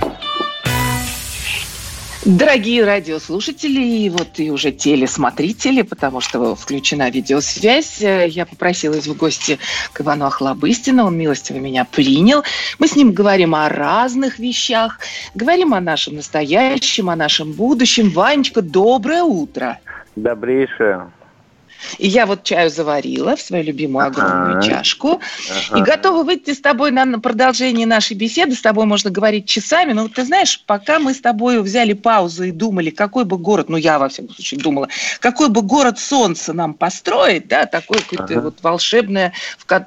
Дорогие 2.24 2.86
радиослушатели 2.86 3.82
и 3.82 4.10
вот 4.10 4.40
и 4.40 4.50
уже 4.50 4.72
телесмотрители, 4.72 5.82
потому 5.82 6.22
что 6.22 6.56
включена 6.56 7.10
видеосвязь, 7.10 8.02
э, 8.02 8.30
я 8.30 8.46
попросилась 8.46 9.08
в 9.08 9.18
гости 9.18 9.60
к 9.92 10.00
Ивану 10.00 10.26
Охлобыстину, 10.26 11.04
он 11.04 11.18
милостиво 11.18 11.58
меня 11.58 11.84
принял. 11.84 12.46
Мы 12.80 12.88
с 12.88 12.96
ним 12.96 13.12
говорим 13.12 13.56
о 13.56 13.68
разных 13.68 14.40
вещах, 14.40 15.00
говорим 15.34 15.74
о 15.74 15.82
нашем 15.82 16.16
настоящем, 16.16 17.10
о 17.10 17.18
нашем 17.18 17.52
будущем. 17.52 18.10
Ванечка, 18.10 18.62
доброе 18.62 19.24
утро! 19.24 19.80
Добрейшее. 20.16 21.12
И 21.98 22.08
я 22.08 22.26
вот 22.26 22.44
чаю 22.44 22.70
заварила 22.70 23.36
в 23.36 23.42
свою 23.42 23.64
любимую 23.64 24.06
огромную 24.06 24.58
Ага. 24.58 24.62
чашку. 24.62 25.22
Ага. 25.70 25.80
И 25.80 25.82
готова 25.84 26.24
выйти 26.24 26.54
с 26.54 26.60
тобой 26.60 26.92
на, 26.92 27.06
на 27.06 27.20
продолжение 27.20 27.86
нашей 27.86 28.16
беседы. 28.16 28.56
С 28.56 28.62
тобой 28.62 28.86
можно 28.86 29.10
говорить 29.10 29.48
часами. 29.48 29.94
Но 29.94 30.04
вот 30.04 30.14
ты 30.14 30.26
знаешь, 30.26 30.64
пока 30.66 31.00
мы 31.00 31.14
с 31.14 31.20
тобой 31.20 31.62
взяли 31.62 31.94
паузу 31.94 32.44
и 32.44 32.52
думали, 32.52 32.90
какой 32.90 33.26
бы 33.26 33.38
город, 33.38 33.70
ну 33.70 33.78
я 33.78 34.00
во 34.00 34.10
всяком 34.10 34.34
случае 34.36 34.60
думала, 34.60 34.90
какой 35.20 35.50
бы 35.50 35.62
город 35.62 36.00
солнца 36.00 36.54
нам 36.54 36.74
построить, 36.74 37.48
да, 37.48 37.66
такое 37.66 38.00
какое-то 38.00 38.34
Ага. 38.36 38.42
вот 38.42 38.58
волшебное 38.62 39.34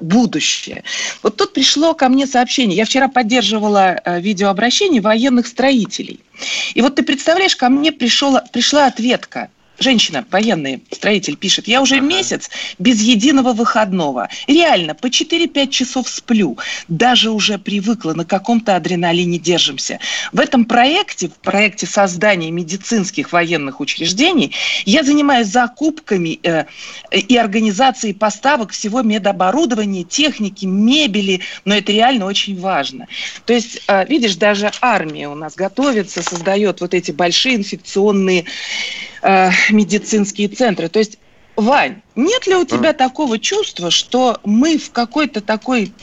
будущее. 0.01 0.83
Вот 1.23 1.37
тут 1.37 1.53
пришло 1.53 1.93
ко 1.93 2.09
мне 2.09 2.27
сообщение. 2.27 2.77
Я 2.77 2.85
вчера 2.85 3.07
поддерживала 3.07 3.99
э, 4.03 4.19
видеообращение 4.21 5.01
военных 5.01 5.47
строителей. 5.47 6.19
И 6.73 6.81
вот 6.81 6.95
ты 6.95 7.03
представляешь, 7.03 7.55
ко 7.55 7.69
мне 7.69 7.91
пришел, 7.91 8.37
пришла 8.51 8.87
ответка. 8.87 9.49
Женщина, 9.79 10.25
военный 10.29 10.83
строитель, 10.91 11.37
пишет, 11.37 11.67
я 11.67 11.81
уже 11.81 12.01
месяц 12.01 12.49
без 12.79 13.01
единого 13.01 13.53
выходного. 13.53 14.27
Реально, 14.47 14.93
по 14.93 15.07
4-5 15.07 15.69
часов 15.69 16.09
сплю. 16.09 16.57
Даже 16.89 17.31
уже 17.31 17.57
привыкла, 17.57 18.13
на 18.13 18.25
каком-то 18.25 18.75
адреналине 18.75 19.39
держимся. 19.39 19.99
В 20.33 20.39
этом 20.39 20.65
проекте, 20.65 21.29
в 21.29 21.35
проекте 21.35 21.87
создания 21.87 22.51
медицинских 22.51 23.31
военных 23.31 23.79
учреждений, 23.79 24.53
я 24.85 25.03
занимаюсь 25.03 25.47
закупками 25.47 26.39
э, 26.43 26.65
и 27.11 27.37
организацией 27.37 28.13
поставок 28.13 28.71
всего 28.71 29.01
медоборудования, 29.01 30.03
техники, 30.03 30.65
мебели, 30.65 31.39
но 31.63 31.75
это 31.75 31.93
реально 31.93 32.25
очень 32.25 32.59
важно. 32.59 33.07
То 33.45 33.53
есть, 33.53 33.81
э, 33.87 34.05
видишь, 34.07 34.35
даже 34.35 34.71
армия 34.81 35.29
у 35.29 35.35
нас 35.35 35.55
готовится, 35.55 36.21
создает 36.21 36.81
вот 36.81 36.93
эти 36.93 37.11
большие 37.11 37.55
инфекционные 37.55 38.45
э, 39.21 39.49
медицинские 39.69 40.47
центры. 40.47 40.89
То 40.89 40.99
есть, 40.99 41.19
Вань, 41.55 42.01
нет 42.15 42.47
ли 42.47 42.55
у 42.55 42.65
тебя 42.65 42.93
такого 42.93 43.37
чувства, 43.39 43.91
что 43.91 44.39
мы 44.45 44.77
в 44.77 44.91
какой-то 44.91 45.41
такой 45.41 45.93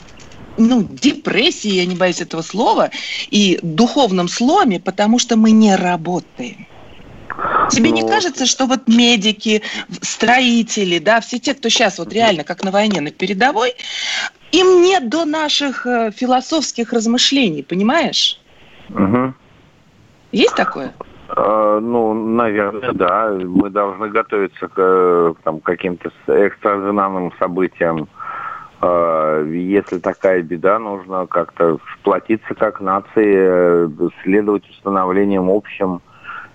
ну, 0.57 0.83
депрессии, 0.83 1.69
я 1.69 1.85
не 1.85 1.95
боюсь 1.95 2.21
этого 2.21 2.41
слова, 2.41 2.91
и 3.29 3.59
духовном 3.61 4.27
сломе, 4.27 4.79
потому 4.79 5.19
что 5.19 5.35
мы 5.35 5.51
не 5.51 5.75
работаем? 5.75 6.67
Тебе 7.69 7.91
не 7.91 8.01
Ну, 8.01 8.07
кажется, 8.07 8.45
что 8.45 8.65
вот 8.65 8.87
медики, 8.87 9.61
строители, 10.01 10.99
да, 10.99 11.21
все 11.21 11.37
те, 11.39 11.53
кто 11.53 11.69
сейчас 11.69 11.99
вот 11.99 12.13
реально 12.13 12.43
как 12.43 12.63
на 12.63 12.71
войне 12.71 13.01
на 13.01 13.11
передовой, 13.11 13.75
им 14.51 14.81
нет 14.81 15.09
до 15.09 15.25
наших 15.25 15.85
э, 15.85 16.11
философских 16.15 16.93
размышлений, 16.93 17.63
понимаешь? 17.63 18.39
Мгм. 18.89 19.35
Есть 20.31 20.55
такое? 20.55 20.93
Э, 21.35 21.79
Ну, 21.81 22.13
наверное, 22.13 22.93
да. 22.93 23.29
Мы 23.31 23.69
должны 23.69 24.09
готовиться 24.09 24.67
к 24.67 24.73
э, 24.77 25.33
там, 25.43 25.59
каким-то 25.59 26.11
экстраординарным 26.27 27.33
событиям. 27.39 28.07
Э, 28.81 29.45
Если 29.49 29.99
такая 29.99 30.41
беда, 30.41 30.79
нужно 30.79 31.27
как-то 31.27 31.79
сплотиться 31.99 32.53
как 32.53 32.81
нации, 32.81 33.89
следовать 34.23 34.69
установлениям 34.69 35.49
общим. 35.49 36.01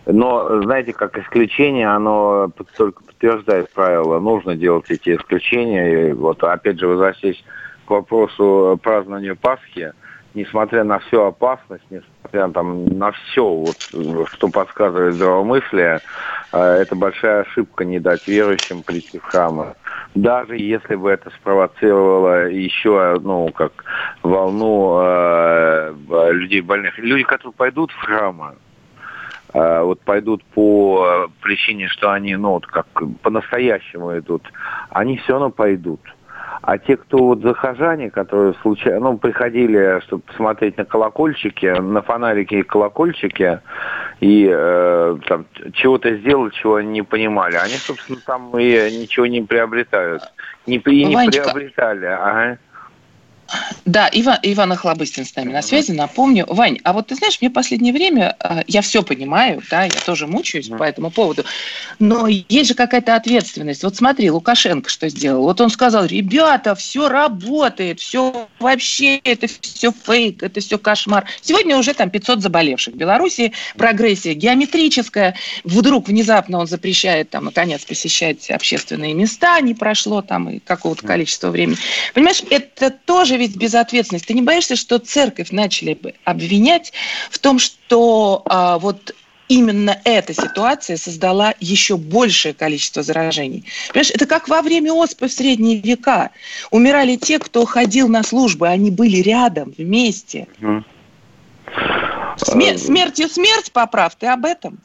Но, 0.06 0.62
знаете, 0.62 0.92
как 0.92 1.16
исключение, 1.16 1.88
оно 1.88 2.50
только 2.76 3.04
подтверждает 3.04 3.72
правило. 3.72 4.18
Нужно 4.18 4.56
делать 4.56 4.90
эти 4.90 5.14
исключения. 5.14 6.08
И 6.08 6.12
вот, 6.12 6.42
опять 6.42 6.80
же, 6.80 6.88
возвращаясь 6.88 7.44
к 7.87 7.90
вопросу 7.90 8.80
празднования 8.82 9.37
Пасхи, 9.37 9.92
несмотря 10.34 10.84
на 10.84 10.98
всю 11.00 11.22
опасность, 11.22 11.84
несмотря 11.90 12.48
там, 12.48 12.86
на 12.86 13.12
все, 13.12 13.44
вот, 13.44 13.76
что 14.28 14.48
подсказывает 14.48 15.14
здравомыслие, 15.14 16.00
э, 16.52 16.58
это 16.58 16.94
большая 16.94 17.42
ошибка 17.42 17.84
не 17.84 17.98
дать 17.98 18.26
верующим 18.26 18.82
прийти 18.82 19.18
в 19.18 19.24
храмы. 19.24 19.74
Даже 20.14 20.56
если 20.56 20.94
бы 20.94 21.10
это 21.10 21.30
спровоцировало 21.30 22.48
еще, 22.48 23.18
ну, 23.22 23.50
как 23.52 23.72
волну 24.22 24.98
э, 25.00 25.94
людей 26.32 26.60
больных. 26.60 26.98
Люди, 26.98 27.24
которые 27.24 27.54
пойдут 27.54 27.90
в 27.92 27.96
храмы, 27.96 28.54
э, 29.54 29.80
вот 29.82 30.00
пойдут 30.00 30.44
по 30.44 31.28
причине, 31.40 31.88
что 31.88 32.12
они, 32.12 32.36
ну, 32.36 32.50
вот 32.50 32.66
как 32.66 32.86
по-настоящему 33.22 34.18
идут, 34.18 34.42
они 34.90 35.18
все 35.18 35.32
равно 35.32 35.50
пойдут. 35.50 36.00
А 36.60 36.78
те, 36.78 36.96
кто 36.96 37.18
вот 37.18 37.40
захожане, 37.42 38.10
которые 38.10 38.54
случайно, 38.62 39.00
ну, 39.00 39.18
приходили, 39.18 40.00
чтобы 40.02 40.22
посмотреть 40.22 40.76
на 40.76 40.84
колокольчики, 40.84 41.66
на 41.66 42.02
фонарики 42.02 42.56
и 42.56 42.62
колокольчики, 42.62 43.60
и 44.20 44.48
э, 44.52 45.18
там 45.26 45.46
чего-то 45.72 46.14
сделать, 46.16 46.54
чего 46.54 46.76
они 46.76 46.90
не 46.90 47.02
понимали, 47.02 47.56
они, 47.56 47.74
собственно, 47.74 48.18
там 48.26 48.56
и 48.58 48.72
ничего 49.00 49.26
не 49.26 49.42
приобретают. 49.42 50.22
Не, 50.66 50.76
и 50.76 51.04
не 51.04 51.14
Ванечка. 51.14 51.42
приобретали. 51.42 52.06
Ага. 52.06 52.58
Да, 53.84 54.08
Иван, 54.12 54.38
Иван 54.42 54.72
Охлобыстин 54.72 55.24
с 55.24 55.34
нами 55.34 55.52
на 55.52 55.62
связи, 55.62 55.92
напомню. 55.92 56.46
Вань, 56.48 56.78
а 56.84 56.92
вот 56.92 57.08
ты 57.08 57.14
знаешь, 57.16 57.38
мне 57.40 57.50
в 57.50 57.52
последнее 57.52 57.92
время, 57.92 58.36
э, 58.40 58.62
я 58.66 58.80
все 58.80 59.02
понимаю, 59.02 59.62
да, 59.70 59.84
я 59.84 59.90
тоже 60.06 60.26
мучаюсь 60.26 60.68
по 60.68 60.84
этому 60.84 61.10
поводу, 61.10 61.44
но 61.98 62.28
есть 62.28 62.68
же 62.68 62.74
какая-то 62.74 63.16
ответственность. 63.16 63.82
Вот 63.82 63.96
смотри, 63.96 64.30
Лукашенко 64.30 64.88
что 64.88 65.08
сделал. 65.08 65.42
Вот 65.42 65.60
он 65.60 65.70
сказал, 65.70 66.06
ребята, 66.06 66.74
все 66.74 67.08
работает, 67.08 68.00
все 68.00 68.48
вообще, 68.58 69.18
это 69.18 69.46
все 69.60 69.92
фейк, 69.92 70.42
это 70.42 70.60
все 70.60 70.78
кошмар. 70.78 71.26
Сегодня 71.40 71.76
уже 71.76 71.94
там 71.94 72.10
500 72.10 72.40
заболевших 72.40 72.94
в 72.94 72.96
Беларуси, 72.96 73.52
прогрессия 73.76 74.34
геометрическая. 74.34 75.34
Вдруг 75.64 76.08
внезапно 76.08 76.58
он 76.58 76.66
запрещает 76.66 77.30
там, 77.30 77.46
наконец, 77.46 77.84
посещать 77.84 78.50
общественные 78.50 79.14
места, 79.14 79.60
не 79.60 79.74
прошло 79.74 80.22
там 80.22 80.48
и 80.50 80.58
какого-то 80.58 81.06
количества 81.06 81.50
времени. 81.50 81.76
Понимаешь, 82.14 82.42
это 82.50 82.90
тоже 82.90 83.36
ведь 83.42 83.57
безответственность. 83.57 84.26
Ты 84.26 84.35
не 84.35 84.42
боишься, 84.42 84.76
что 84.76 84.98
церковь 84.98 85.50
начали 85.50 85.94
бы 85.94 86.14
обвинять 86.24 86.92
в 87.28 87.38
том, 87.40 87.59
что 87.59 88.42
а, 88.46 88.78
вот 88.78 89.14
именно 89.48 90.00
эта 90.05 90.33
ситуация 90.33 90.96
создала 90.96 91.55
еще 91.59 91.96
большее 91.96 92.55
количество 92.55 93.02
заражений. 93.02 93.64
Понимаешь, 93.88 94.12
это 94.12 94.26
как 94.26 94.48
во 94.48 94.62
время 94.62 94.92
оспы 94.92 95.26
в 95.26 95.33
средние 95.33 95.78
века. 95.78 96.31
Умирали 96.70 97.16
те, 97.16 97.40
кто 97.40 97.64
ходил 97.64 98.09
на 98.09 98.22
службы, 98.22 98.68
они 98.68 98.90
были 98.92 99.16
рядом, 99.16 99.74
вместе. 99.76 100.46
Смер- 102.37 102.78
смертью 102.78 103.28
смерть, 103.28 103.72
поправ, 103.72 104.14
ты 104.14 104.28
об 104.28 104.44
этом? 104.44 104.78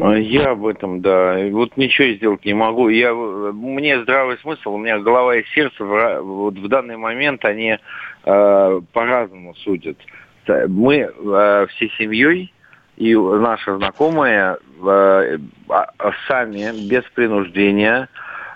А, 0.00 0.14
Я 0.14 0.50
об 0.50 0.66
этом, 0.66 1.00
да. 1.00 1.38
Вот 1.50 1.76
ничего 1.76 2.08
сделать 2.14 2.44
не 2.44 2.54
могу. 2.54 2.88
Я, 2.88 3.14
мне 3.14 4.00
здравый 4.02 4.38
смысл, 4.38 4.74
у 4.74 4.78
меня 4.78 4.98
голова 4.98 5.36
и 5.36 5.44
сердце 5.54 5.84
в, 5.84 6.20
вот 6.20 6.54
в 6.54 6.68
данный 6.68 6.96
момент 6.96 7.44
они 7.44 7.78
э, 8.24 8.80
по-разному 8.92 9.54
судят. 9.56 9.98
Мы 10.68 10.96
э, 10.96 11.66
всей 11.70 11.92
семьей 11.98 12.52
и 12.96 13.14
наши 13.14 13.76
знакомые 13.76 14.56
э, 14.82 15.38
а 15.68 16.12
сами 16.26 16.88
без 16.88 17.04
принуждения 17.14 18.08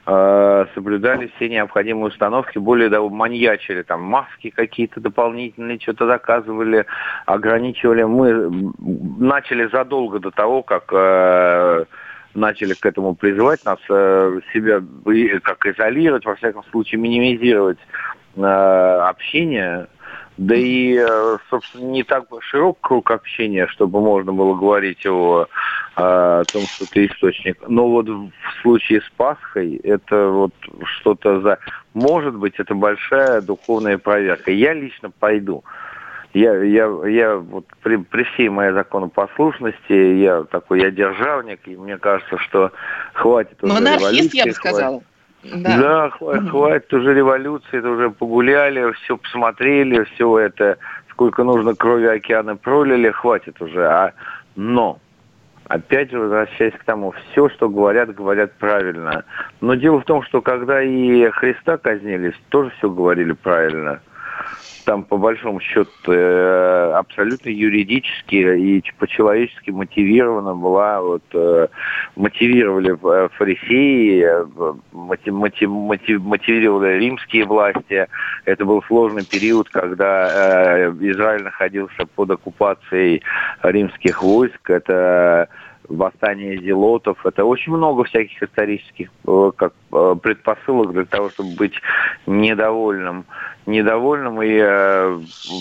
э, 0.07 0.67
соблюдали 0.75 1.31
все 1.37 1.49
необходимые 1.49 2.07
установки, 2.07 2.59
более 2.59 2.91
того, 2.91 3.09
маньячили, 3.09 3.83
там 3.83 4.03
маски 4.03 4.51
какие-то 4.51 5.01
дополнительные, 5.01 5.79
что-то 5.81 6.07
заказывали, 6.07 6.87
ограничивали. 7.27 8.03
Мы 8.05 8.73
начали 9.19 9.69
задолго 9.69 10.19
до 10.19 10.31
того, 10.31 10.62
как 10.62 10.85
э, 10.93 11.85
начали 12.35 12.75
к 12.75 12.85
этому 12.87 13.15
призывать 13.15 13.65
нас, 13.65 13.79
э, 13.88 14.41
себя 14.53 14.83
как 15.43 15.67
изолировать, 15.67 16.25
во 16.25 16.35
всяком 16.37 16.65
случае, 16.71 17.01
минимизировать 17.01 17.79
общение. 18.35 19.88
Да 20.38 20.55
и, 20.55 20.97
э, 20.97 21.38
собственно, 21.51 21.85
не 21.85 22.05
так 22.05 22.25
широк 22.40 22.79
круг 22.81 23.11
общения, 23.11 23.66
чтобы 23.66 24.01
можно 24.01 24.33
было 24.33 24.55
говорить 24.55 25.05
о, 25.07 25.47
э, 25.97 26.45
том, 26.51 26.62
что 26.62 26.90
ты 26.90 27.07
источник. 27.07 27.59
Но 27.68 27.88
вот 27.88 28.09
в 28.09 28.31
случае 28.62 29.03
с 29.03 29.11
Пасхой 29.16 29.77
это 29.77 30.29
вот 30.29 30.55
что-то 30.85 31.40
за... 31.42 31.59
Может 31.92 32.35
быть, 32.35 32.55
это 32.59 32.75
большая 32.75 33.42
духовная 33.42 33.99
проверка. 33.99 34.51
Я 34.51 34.73
лично 34.73 35.11
пойду. 35.11 35.64
Я, 36.33 36.55
я, 36.62 36.88
я 37.07 37.37
вот 37.37 37.66
при, 37.83 37.97
при 37.97 38.25
всей 38.25 38.49
моей 38.49 38.73
законопослушности, 38.73 39.92
я 39.92 40.45
такой, 40.45 40.81
я 40.81 40.90
державник, 40.90 41.61
и 41.66 41.77
мне 41.77 41.99
кажется, 41.99 42.38
что 42.38 42.73
хватит 43.12 43.62
уже 43.62 43.77
анархист, 43.77 44.33
я 44.33 44.47
бы 44.47 44.53
сказала. 44.53 45.03
Да, 45.42 46.12
хва- 46.18 46.48
хватит 46.48 46.92
уже 46.94 47.14
революции, 47.14 47.78
это 47.78 47.90
уже 47.90 48.11
погуляли, 48.11 48.92
все 48.92 49.16
посмотрели, 49.16 50.05
все 50.14 50.38
это, 50.38 50.78
сколько 51.11 51.42
нужно 51.42 51.74
крови 51.74 52.07
океана 52.07 52.57
пролили, 52.57 53.11
хватит 53.11 53.61
уже. 53.61 53.85
А, 53.85 54.12
но, 54.55 54.98
опять 55.66 56.11
же, 56.11 56.20
возвращаясь 56.20 56.74
к 56.74 56.85
тому, 56.85 57.12
все, 57.12 57.48
что 57.48 57.68
говорят, 57.68 58.14
говорят 58.14 58.52
правильно. 58.55 59.24
Но 59.61 59.74
дело 59.74 60.00
в 60.00 60.05
том, 60.05 60.22
что 60.22 60.40
когда 60.42 60.81
и 60.81 61.28
Христа 61.31 61.76
казнились, 61.76 62.35
тоже 62.48 62.70
все 62.78 62.88
говорили 62.88 63.33
правильно. 63.33 64.00
Там, 64.85 65.05
по 65.05 65.16
большому 65.16 65.61
счету, 65.61 65.90
э, 66.09 66.92
абсолютно 66.95 67.49
юридически 67.51 68.35
и 68.35 68.83
по-человечески 68.99 69.71
мотивирована 69.71 70.55
была, 70.55 71.01
вот, 71.01 71.23
э, 71.35 71.68
мотивировали 72.16 72.92
э, 72.92 73.29
фарисеи, 73.37 74.27
моти- 74.92 75.31
моти- 75.31 75.66
моти- 75.66 76.18
мотивировали 76.18 76.99
римские 76.99 77.45
власти. 77.45 78.09
Это 78.45 78.64
был 78.64 78.83
сложный 78.85 79.25
период, 79.25 79.68
когда 79.68 80.90
Израиль 81.01 81.45
находился 81.45 82.05
под 82.16 82.33
оккупацией 82.33 83.23
римских 83.62 84.21
войск. 84.23 84.68
Это 84.68 85.49
восстание 85.88 86.59
зелотов. 86.59 87.25
Это 87.25 87.45
очень 87.45 87.73
много 87.73 88.05
всяких 88.05 88.42
исторических 88.42 89.11
э, 89.27 89.51
как, 89.57 89.73
э, 89.92 90.14
предпосылок 90.23 90.92
для 90.92 91.05
того, 91.05 91.31
чтобы 91.31 91.55
быть 91.57 91.75
недовольным. 92.27 93.25
Недовольным, 93.66 94.42
и 94.42 94.59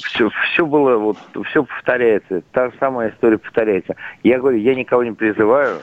все, 0.05 0.29
все 0.29 0.65
было, 0.65 0.97
вот, 0.97 1.17
все 1.49 1.63
повторяется. 1.63 2.41
Та 2.51 2.69
же 2.69 2.73
самая 2.79 3.12
история 3.12 3.38
повторяется. 3.38 3.95
Я 4.23 4.39
говорю, 4.39 4.57
я 4.57 4.73
никого 4.73 5.03
не 5.03 5.12
призываю 5.12 5.81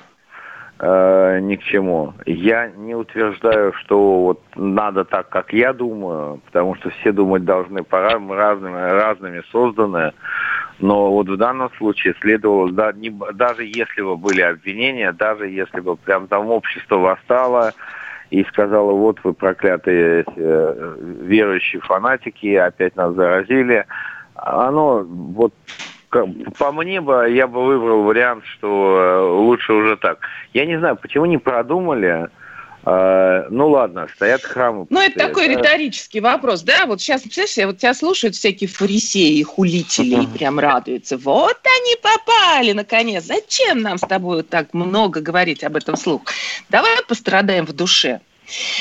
э, 0.80 1.40
ни 1.40 1.56
к 1.56 1.62
чему. 1.62 2.14
Я 2.26 2.68
не 2.68 2.94
утверждаю, 2.94 3.72
что 3.74 4.20
вот 4.22 4.42
надо 4.56 5.04
так, 5.04 5.28
как 5.28 5.52
я 5.52 5.72
думаю, 5.72 6.40
потому 6.46 6.74
что 6.76 6.90
все 6.90 7.12
думать 7.12 7.44
должны 7.44 7.82
по 7.82 8.18
мы 8.18 8.36
разными, 8.36 8.76
разными 8.76 9.42
созданы. 9.50 10.12
Но 10.78 11.10
вот 11.12 11.28
в 11.28 11.36
данном 11.36 11.70
случае 11.74 12.14
следовало, 12.20 12.70
да, 12.70 12.92
не- 12.92 13.14
даже 13.34 13.64
если 13.64 14.00
бы 14.00 14.16
были 14.16 14.40
обвинения, 14.40 15.12
даже 15.12 15.48
если 15.48 15.80
бы 15.80 15.96
прям 15.96 16.28
там 16.28 16.48
общество 16.50 16.96
восстало 16.96 17.74
и 18.30 18.44
сказало, 18.44 18.92
вот 18.92 19.18
вы 19.24 19.32
проклятые 19.32 20.24
э, 20.36 20.96
верующие 21.22 21.80
фанатики, 21.80 22.54
опять 22.54 22.94
нас 22.94 23.14
заразили, 23.14 23.86
оно 24.34 25.02
вот 25.02 25.52
по 26.10 26.72
мне 26.72 27.00
бы 27.00 27.28
я 27.30 27.46
бы 27.46 27.64
выбрал 27.64 28.02
вариант, 28.02 28.44
что 28.46 28.98
э, 28.98 29.20
лучше 29.30 29.72
уже 29.72 29.96
так. 29.96 30.20
Я 30.54 30.64
не 30.64 30.78
знаю, 30.78 30.96
почему 30.96 31.26
не 31.26 31.38
продумали. 31.38 32.28
Э, 32.90 33.46
ну 33.50 33.68
ладно, 33.68 34.08
стоят 34.14 34.42
храмы. 34.42 34.86
Ну, 34.88 35.00
это 35.00 35.18
такой 35.18 35.48
Да. 35.48 35.54
риторический 35.54 36.20
вопрос, 36.20 36.62
да? 36.62 36.86
Вот 36.86 37.02
сейчас, 37.02 37.20
представляешь, 37.20 37.50
себе, 37.50 37.66
вот 37.66 37.78
тебя 37.78 37.92
слушают 37.92 38.34
всякие 38.34 38.68
фарисеи, 38.68 39.42
хулители, 39.42 40.22
и 40.22 40.26
прям 40.38 40.58
радуются. 40.58 41.18
Вот 41.18 41.58
они 41.64 41.96
попали, 42.02 42.72
наконец. 42.72 43.24
Зачем 43.24 43.82
нам 43.82 43.98
с 43.98 44.02
тобой 44.02 44.42
так 44.42 44.72
много 44.72 45.20
говорить 45.20 45.64
об 45.64 45.76
этом 45.76 45.96
вслух? 45.96 46.22
Давай 46.70 46.96
пострадаем 47.06 47.66
в 47.66 47.74
душе. 47.74 48.20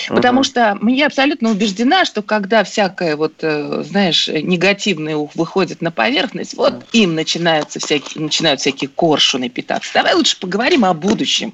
Потому 0.10 0.44
что 0.44 0.78
я 0.84 1.08
абсолютно 1.08 1.50
убеждена, 1.52 2.06
что 2.06 2.22
когда 2.22 2.64
всякое 2.64 3.16
вот, 3.16 3.34
э, 3.42 3.84
знаешь, 3.84 4.28
негативное 4.28 5.16
выходит 5.36 5.82
на 5.82 5.92
поверхность, 5.92 6.56
вот 6.56 6.86
им 6.94 7.16
начинаются 7.16 7.80
всякие, 7.80 8.24
начинают 8.24 8.62
всякие 8.62 8.90
коршуны 8.90 9.50
питаться. 9.50 9.94
Давай 9.94 10.14
лучше 10.14 10.40
поговорим 10.40 10.86
о 10.86 10.94
будущем. 10.94 11.54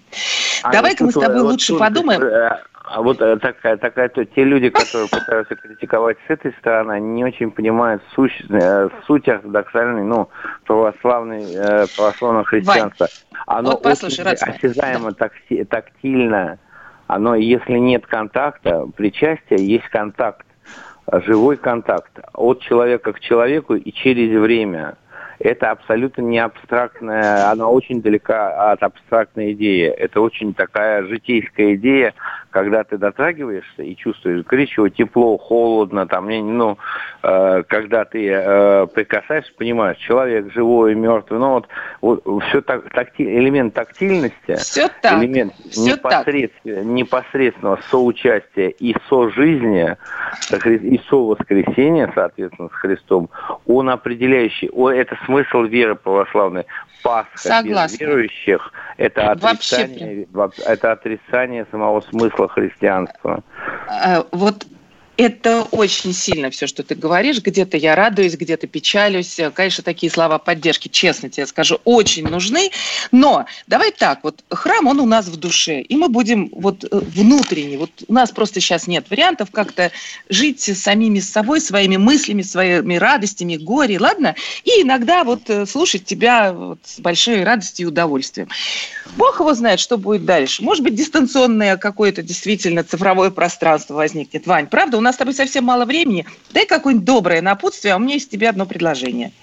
А 0.61 0.71
Давай-ка 0.71 1.03
мы 1.05 1.11
с 1.11 1.15
тобой 1.15 1.41
вот 1.41 1.51
лучше 1.51 1.75
подумаем. 1.75 2.21
э, 2.21 2.57
А 2.85 3.01
вот 3.01 3.21
э, 3.21 3.37
такая, 3.37 3.77
такая, 3.77 4.09
то, 4.09 4.23
те 4.25 4.43
люди, 4.43 4.69
которые 4.69 5.07
пытаются 5.07 5.55
критиковать 5.55 6.17
с 6.27 6.29
этой 6.29 6.53
стороны, 6.59 6.91
они 6.93 7.07
не 7.07 7.25
очень 7.25 7.49
понимают 7.49 8.03
э, 8.17 8.89
суть 9.07 9.27
ортодоксальной, 9.27 10.03
ну, 10.03 10.29
православной, 10.65 11.87
православного 11.95 12.43
христианства. 12.45 13.09
Оно 13.47 13.71
Вот 13.71 13.83
послушай, 13.83 14.25
очень 14.25 14.35
осязаемо, 14.35 15.11
такси- 15.11 15.65
тактильно. 15.65 16.59
Оно, 17.07 17.35
если 17.35 17.77
нет 17.77 18.05
контакта, 18.07 18.87
причастия, 18.95 19.57
есть 19.57 19.87
контакт, 19.89 20.45
живой 21.11 21.57
контакт 21.57 22.19
от 22.33 22.61
человека 22.61 23.13
к 23.13 23.19
человеку 23.19 23.75
и 23.75 23.91
через 23.91 24.39
время. 24.39 24.95
Это 25.39 25.71
абсолютно 25.71 26.21
не 26.21 26.39
абстрактная, 26.39 27.51
она 27.51 27.67
очень 27.67 28.01
далека 28.01 28.71
от 28.71 28.81
абстрактной 28.81 29.51
идеи. 29.53 29.87
Это 29.87 30.21
очень 30.21 30.53
такая 30.53 31.03
житейская 31.03 31.75
идея, 31.75 32.13
когда 32.53 32.83
ты 32.83 32.97
дотрагиваешься 32.97 33.81
и 33.81 33.95
чувствуешь 33.95 34.45
горячо, 34.45 34.87
тепло, 34.87 35.37
холодно, 35.37 36.05
там, 36.07 36.29
ну, 36.29 36.77
э, 37.23 37.63
когда 37.67 38.05
ты 38.05 38.29
э, 38.31 38.87
прикасаешься, 38.93 39.51
понимаешь, 39.57 39.97
человек 39.97 40.53
живой, 40.53 40.93
мертвый, 40.93 41.39
ну 41.39 41.49
вот, 41.53 41.67
вот 42.01 42.43
все 42.43 42.61
так, 42.61 42.89
такти- 42.91 43.23
элемент 43.25 43.73
тактильности, 43.73 44.55
Всё 44.55 44.87
так, 45.01 45.21
элемент 45.21 45.53
всё 45.71 45.97
так. 45.97 46.27
непосредственно- 46.27 46.83
непосредственного 46.83 47.79
соучастия 47.89 48.67
и 48.69 48.95
сожизни, 49.09 49.97
и 50.65 51.01
совоскресения, 51.09 52.11
соответственно, 52.13 52.69
с 52.69 52.73
Христом, 52.73 53.29
он 53.65 53.89
определяющий, 53.89 54.69
о, 54.69 54.89
это 54.91 55.17
смысл 55.25 55.63
веры 55.63 55.95
православной. 55.95 56.65
Пасха 57.03 57.37
Согласна. 57.37 57.93
без 57.97 57.99
верующих– 57.99 58.71
это 58.97 59.37
Вообще 59.41 59.75
отрицание, 59.75 60.27
это 60.65 60.91
отрицание 60.93 61.65
самого 61.69 61.99
смысла 61.99 62.42
христианства. 62.47 63.43
А, 63.87 64.25
Вот 64.31 64.65
это 65.17 65.63
очень 65.71 66.13
сильно 66.13 66.49
все, 66.49 66.65
что 66.65 66.83
ты 66.83 66.95
говоришь. 66.95 67.41
Где-то 67.41 67.77
я 67.77 67.95
радуюсь, 67.95 68.35
где-то 68.35 68.67
печалюсь. 68.67 69.39
Конечно, 69.53 69.83
такие 69.83 70.11
слова 70.11 70.39
поддержки, 70.39 70.87
честно 70.87 71.29
тебе 71.29 71.45
скажу, 71.45 71.79
очень 71.83 72.27
нужны. 72.27 72.71
Но 73.11 73.45
давай 73.67 73.91
так, 73.91 74.23
вот 74.23 74.43
храм, 74.49 74.87
он 74.87 74.99
у 74.99 75.05
нас 75.05 75.27
в 75.27 75.35
душе, 75.37 75.81
и 75.81 75.95
мы 75.95 76.09
будем 76.09 76.49
вот 76.51 76.83
э, 76.83 76.87
внутренне. 76.91 77.77
Вот 77.77 77.91
у 78.07 78.13
нас 78.13 78.31
просто 78.31 78.59
сейчас 78.59 78.87
нет 78.87 79.09
вариантов 79.09 79.51
как-то 79.51 79.91
жить 80.29 80.61
самими 80.61 81.19
собой, 81.19 81.61
своими 81.61 81.97
мыслями, 81.97 82.41
своими 82.41 82.95
радостями, 82.95 83.57
горе, 83.57 83.99
ладно? 83.99 84.35
И 84.63 84.81
иногда 84.81 85.23
вот 85.23 85.49
э, 85.49 85.65
слушать 85.67 86.05
тебя 86.05 86.53
вот 86.53 86.79
с 86.83 86.99
большой 86.99 87.43
радостью 87.43 87.85
и 87.85 87.89
удовольствием. 87.89 88.49
Бог 89.15 89.39
его 89.39 89.53
знает, 89.53 89.79
что 89.79 89.97
будет 89.97 90.25
дальше. 90.25 90.63
Может 90.63 90.83
быть, 90.83 90.95
дистанционное 90.95 91.77
какое-то 91.77 92.23
действительно 92.23 92.83
цифровое 92.83 93.29
пространство 93.29 93.93
возникнет. 93.93 94.47
Вань, 94.47 94.67
правда, 94.67 94.97
у 95.03 95.05
нас 95.05 95.15
с 95.15 95.17
тобой 95.17 95.33
совсем 95.33 95.65
мало 95.65 95.83
времени. 95.83 96.25
Дай 96.51 96.65
какое-нибудь 96.65 97.05
доброе 97.05 97.41
напутствие, 97.41 97.93
а 97.93 97.97
у 97.97 97.99
меня 97.99 98.13
есть 98.13 98.31
тебе 98.31 98.47
одно 98.47 98.65
предложение. 98.65 99.33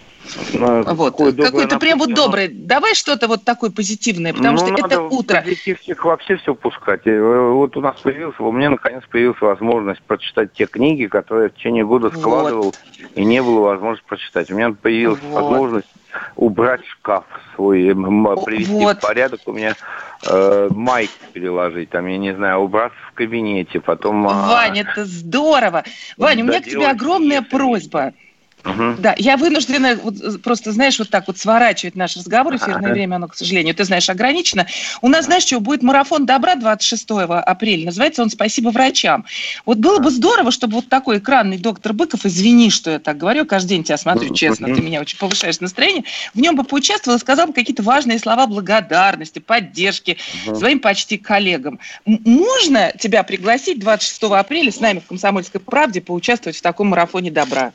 Вот. 0.54 1.16
Какой-то 1.16 1.78
прям 1.78 1.98
вот 1.98 2.14
добрый. 2.14 2.48
Давай 2.48 2.94
что-то 2.94 3.26
вот 3.28 3.44
такое 3.44 3.70
позитивное, 3.70 4.32
потому 4.32 4.58
Ну, 4.58 4.66
что 4.66 4.86
это 4.86 5.00
утро. 5.02 5.40
позитивчик 5.40 6.04
вообще 6.04 6.36
все 6.36 6.54
пускать. 6.54 7.06
Э, 7.06 7.20
Вот 7.50 7.76
у 7.76 7.80
нас 7.80 7.96
появился, 8.02 8.42
у 8.42 8.52
меня 8.52 8.70
наконец 8.70 9.02
появилась 9.10 9.40
возможность 9.40 10.02
прочитать 10.02 10.52
те 10.52 10.66
книги, 10.66 11.06
которые 11.06 11.44
я 11.44 11.48
в 11.50 11.54
течение 11.54 11.84
года 11.84 12.08
Вот. 12.10 12.18
складывал, 12.18 12.74
и 13.14 13.24
не 13.24 13.42
было 13.42 13.60
возможности 13.60 14.06
прочитать. 14.08 14.50
У 14.50 14.54
меня 14.54 14.72
появилась 14.72 15.20
Вот. 15.22 15.42
возможность 15.42 15.88
убрать 16.36 16.84
шкаф 16.86 17.24
свой, 17.54 17.94
привести 18.44 18.72
Вот. 18.72 18.98
в 18.98 19.00
порядок. 19.00 19.40
У 19.46 19.52
меня 19.52 19.74
э, 20.26 20.68
майк 20.70 21.10
переложить, 21.32 21.90
там, 21.90 22.06
я 22.06 22.18
не 22.18 22.34
знаю, 22.34 22.60
убраться 22.60 22.98
в 23.08 23.12
кабинете, 23.12 23.80
потом... 23.80 24.26
а, 24.28 24.48
Ваня, 24.48 24.82
это 24.82 25.04
здорово. 25.04 25.84
Ваня, 26.16 26.44
у 26.44 26.46
меня 26.48 26.60
к 26.60 26.64
тебе 26.64 26.88
огромная 26.88 27.42
просьба. 27.42 28.12
Мгм. 28.64 28.96
Да, 29.02 29.14
я 29.18 29.36
вынуждена 29.36 29.96
вот, 30.02 30.20
э, 30.20 30.38
просто, 30.38 30.72
знаешь, 30.72 30.98
вот 30.98 31.10
так 31.10 31.26
вот 31.26 31.38
сворачивать 31.38 31.96
наш 31.96 32.16
разговор. 32.16 32.54
Эфирное 32.56 32.86
Ага. 32.86 32.92
время, 32.92 33.16
оно, 33.16 33.28
к 33.28 33.36
сожалению, 33.36 33.74
ты 33.74 33.84
знаешь, 33.84 34.08
ограничено. 34.10 34.66
У 35.00 35.08
нас, 35.08 35.24
знаешь, 35.26 35.44
что, 35.44 35.60
будет 35.60 35.82
марафон 35.82 36.26
добра 36.26 36.54
26 36.54 37.40
апреля. 37.40 37.86
Называется 37.86 38.22
он 38.22 38.30
«Спасибо 38.30 38.70
врачам». 38.70 39.24
Вот 39.64 39.78
было 39.78 39.98
бы 39.98 40.10
здорово, 40.10 40.50
чтобы 40.50 40.74
вот 40.74 40.88
такой 40.88 41.18
экранный 41.18 41.58
доктор 41.58 41.92
Быков, 41.92 42.26
извини, 42.26 42.70
что 42.70 42.90
я 42.92 42.98
так 42.98 43.16
говорю, 43.18 43.46
каждый 43.46 43.70
день 43.70 43.84
тебя 43.84 43.96
смотрю, 43.96 44.34
честно, 44.34 44.66
ты 44.74 44.80
меня 44.80 45.00
очень 45.00 45.18
повышаешь 45.18 45.60
настроение, 45.60 46.04
в 46.34 46.40
нем 46.40 46.56
бы 46.56 46.64
поучаствовал 46.64 47.16
и 47.16 47.20
сказал 47.20 47.46
бы 47.46 47.52
какие-то 47.52 47.82
важные 47.82 48.18
слова 48.18 48.46
благодарности, 48.46 49.38
поддержки 49.38 50.18
своим 50.54 50.80
почти 50.80 51.16
коллегам. 51.16 51.78
Можно 52.06 52.92
тебя 52.98 53.22
пригласить 53.22 53.78
26 53.78 54.22
апреля 54.24 54.70
с 54.70 54.80
нами 54.80 55.00
в 55.00 55.06
«Комсомольской 55.06 55.60
правде» 55.60 56.00
поучаствовать 56.00 56.56
в 56.56 56.62
таком 56.62 56.88
марафоне 56.88 57.30
добра? 57.30 57.72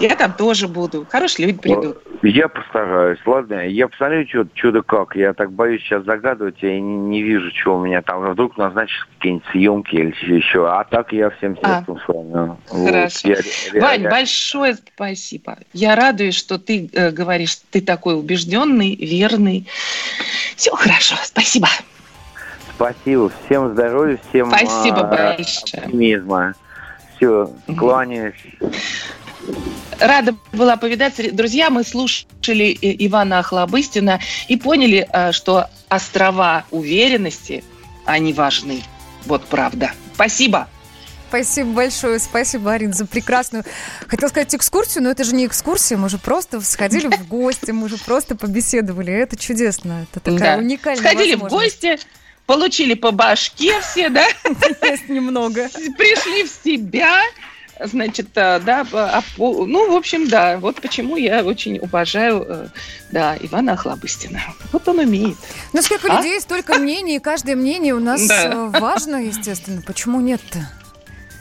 Я 0.00 0.16
там 0.16 0.32
тоже 0.32 0.66
буду. 0.66 1.06
Хорошие 1.08 1.46
люди 1.46 1.58
придут. 1.58 1.98
Я 2.22 2.48
постараюсь, 2.48 3.18
ладно. 3.26 3.66
Я 3.66 3.86
посмотрю, 3.88 4.26
что, 4.54 4.72
да 4.72 4.82
как. 4.82 5.14
Я 5.14 5.34
так 5.34 5.52
боюсь 5.52 5.82
сейчас 5.82 6.04
загадывать, 6.04 6.56
я 6.62 6.80
не, 6.80 6.96
не 6.96 7.22
вижу, 7.22 7.50
что 7.54 7.76
у 7.76 7.84
меня 7.84 8.02
там. 8.02 8.28
Вдруг 8.32 8.56
назначишь 8.56 9.06
какие-нибудь 9.16 9.46
съемки 9.52 9.94
или 9.94 10.34
еще. 10.34 10.68
А 10.68 10.84
так 10.84 11.12
я 11.12 11.30
всем 11.30 11.56
А. 11.62 11.76
сердцем 11.78 11.98
с 12.04 12.08
вами. 12.08 12.56
Вот, 12.70 12.86
Хорошо. 12.86 13.28
я 13.28 13.36
ре- 13.72 13.80
Вань, 13.80 14.02
большое 14.08 14.74
спасибо. 14.74 15.58
Я 15.72 15.94
радуюсь, 15.94 16.34
что 16.36 16.58
ты 16.58 16.90
э, 16.92 17.10
говоришь, 17.10 17.56
ты 17.70 17.80
такой 17.80 18.18
убежденный, 18.18 18.96
верный. 18.96 19.68
Все 20.56 20.72
хорошо, 20.72 21.14
спасибо. 21.22 21.68
Спасибо. 22.74 23.30
Всем 23.46 23.72
здоровья, 23.72 24.18
всем 24.30 24.48
Спасибо 24.48 25.00
а, 25.00 25.36
большое. 25.36 25.84
оптимизма. 25.84 26.54
Все, 27.16 27.48
кланяюсь. 27.78 28.34
Рада 29.98 30.34
была 30.52 30.76
повидаться. 30.76 31.30
Друзья, 31.32 31.70
мы 31.70 31.84
слушали 31.84 32.76
э, 32.80 32.94
Ивана 33.06 33.38
Охлобыстина 33.40 34.20
и 34.48 34.56
поняли, 34.56 35.06
э, 35.12 35.32
что 35.32 35.68
острова 35.88 36.64
уверенности, 36.70 37.64
они 38.04 38.32
важны. 38.32 38.82
Вот 39.26 39.44
правда. 39.46 39.92
Спасибо. 40.14 40.68
Спасибо 41.28 41.70
большое, 41.70 42.20
спасибо, 42.20 42.72
Арин, 42.72 42.92
за 42.92 43.06
прекрасную, 43.06 43.64
хотел 44.06 44.28
сказать 44.28 44.54
экскурсию, 44.54 45.02
но 45.02 45.10
это 45.10 45.24
же 45.24 45.34
не 45.34 45.46
экскурсия, 45.46 45.96
мы 45.96 46.08
же 46.08 46.16
просто 46.16 46.60
сходили 46.60 47.08
в 47.08 47.26
гости, 47.26 47.72
мы 47.72 47.88
же 47.88 47.96
просто 47.96 48.36
побеседовали, 48.36 49.12
это 49.12 49.36
чудесно, 49.36 50.06
это 50.08 50.20
такая 50.20 50.56
Да. 50.56 50.62
уникальная 50.62 51.02
Сходили 51.02 51.34
в 51.34 51.48
гости, 51.48 51.98
получили 52.46 52.94
по 52.94 53.10
башке 53.10 53.80
все, 53.80 54.10
да? 54.10 54.24
Есть 54.82 55.08
немного. 55.08 55.68
Пришли 55.98 56.44
в 56.44 56.50
себя, 56.64 57.20
значит, 57.80 58.28
э, 58.34 58.60
да, 58.60 58.86
а 58.92 59.22
ну, 59.38 59.92
в 59.92 59.96
общем, 59.96 60.28
да, 60.28 60.58
вот 60.58 60.80
почему 60.80 61.16
я 61.16 61.42
очень 61.44 61.78
уважаю, 61.78 62.44
э, 62.48 62.66
да, 63.10 63.36
Ивана 63.40 63.72
Охлобыстина. 63.72 64.40
Вот 64.72 64.86
он 64.88 64.98
умеет. 65.00 65.36
Ну, 65.72 65.82
сколько 65.82 66.12
А? 66.12 66.16
людей, 66.18 66.40
столько 66.40 66.74
мнений, 66.78 67.16
и 67.16 67.20
каждое 67.20 67.56
мнение 67.56 67.94
у 67.94 68.00
нас 68.00 68.26
Да. 68.26 68.44
э, 68.44 68.80
важно, 68.80 69.16
естественно, 69.16 69.82
почему 69.82 70.20
нет-то? 70.20 70.68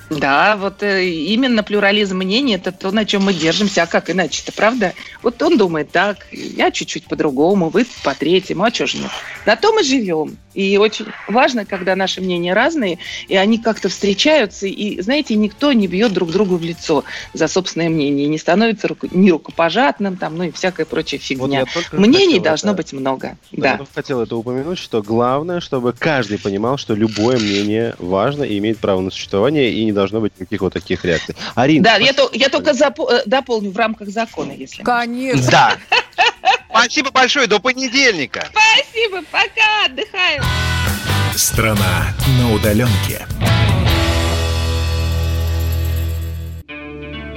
Да, 0.09 0.57
вот 0.57 0.83
э, 0.83 1.05
именно 1.05 1.63
плюрализм 1.63 2.17
мнений– 2.17 2.55
это 2.55 2.71
то, 2.71 2.91
на 2.91 3.05
чем 3.05 3.23
мы 3.23 3.33
держимся, 3.33 3.83
а 3.83 3.87
как 3.87 4.09
иначе-то, 4.09 4.51
правда? 4.51 4.93
Вот 5.21 5.41
он 5.41 5.57
думает 5.57 5.91
так, 5.91 6.27
я 6.31 6.71
чуть-чуть 6.71 7.05
по-другому, 7.05 7.69
вы 7.69 7.85
по-третьему, 8.03 8.63
а 8.63 8.73
что 8.73 8.85
же 8.87 8.97
нет? 8.97 9.11
На 9.45 9.55
то 9.55 9.71
мы 9.73 9.83
живем. 9.83 10.37
И 10.53 10.77
очень 10.77 11.05
важно, 11.27 11.65
когда 11.65 11.95
наши 11.95 12.21
мнения 12.21 12.53
разные, 12.53 12.99
и 13.27 13.35
они 13.35 13.57
как-то 13.57 13.89
встречаются, 13.89 14.67
и, 14.67 15.01
знаете, 15.01 15.33
никто 15.35 15.73
не 15.73 15.87
бьет 15.87 16.13
друг 16.13 16.31
другу 16.31 16.57
в 16.57 16.63
лицо 16.63 17.03
за 17.33 17.47
собственное 17.47 17.89
мнение, 17.89 18.27
не 18.27 18.37
становится 18.37 18.87
руку- 18.87 19.07
ни 19.11 19.31
рукопожатным, 19.31 20.15
там, 20.17 20.37
ну 20.37 20.43
и 20.43 20.51
всякая 20.51 20.85
прочая 20.85 21.19
фигня. 21.19 21.65
только 21.73 21.95
Мнений 21.99 22.33
хотел 22.35 22.43
должно 22.43 22.71
это- 22.71 22.77
быть 22.77 22.93
много. 22.93 23.37
Да. 23.51 23.61
Да. 23.63 23.69
Я 23.79 23.87
хотел 23.95 24.21
это 24.21 24.35
упомянуть, 24.35 24.77
что 24.77 25.01
главное, 25.01 25.59
чтобы 25.59 25.93
каждый 25.97 26.37
понимал, 26.37 26.77
что 26.77 26.93
любое 26.93 27.37
мнение 27.39 27.95
важно 27.97 28.43
и 28.43 28.57
имеет 28.59 28.77
право 28.77 28.99
на 29.01 29.09
существование, 29.09 29.71
и 29.73 29.83
не 29.85 29.92
должно 29.93 30.19
быть 30.21 30.33
никаких 30.39 30.61
вот 30.61 30.73
таких 30.73 31.03
реакций. 31.05 31.35
Арина, 31.55 31.83
Да, 31.83 31.95
я, 31.97 32.13
то- 32.13 32.29
я 32.33 32.49
только 32.49 32.71
запо- 32.71 33.09
э, 33.11 33.23
дополню 33.25 33.71
в 33.71 33.77
рамках 33.77 34.09
закона, 34.09 34.51
если. 34.51 34.83
Конечно. 34.83 35.49
Да. 35.51 35.77
Спасибо 36.69 37.11
большое, 37.11 37.47
до 37.47 37.59
понедельника. 37.59 38.47
Спасибо, 38.51 39.21
пока, 39.31 39.85
отдыхаем. 39.85 40.43
Страна 41.35 42.13
на 42.39 42.53
удаленке. 42.53 43.25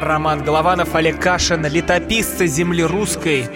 Роман 0.01 0.43
Голованов, 0.45 0.95
Олег 0.95 1.21
Кашин, 1.21 1.65
летописцы 1.67 2.47
земли 2.47 2.83
русской. 2.83 3.49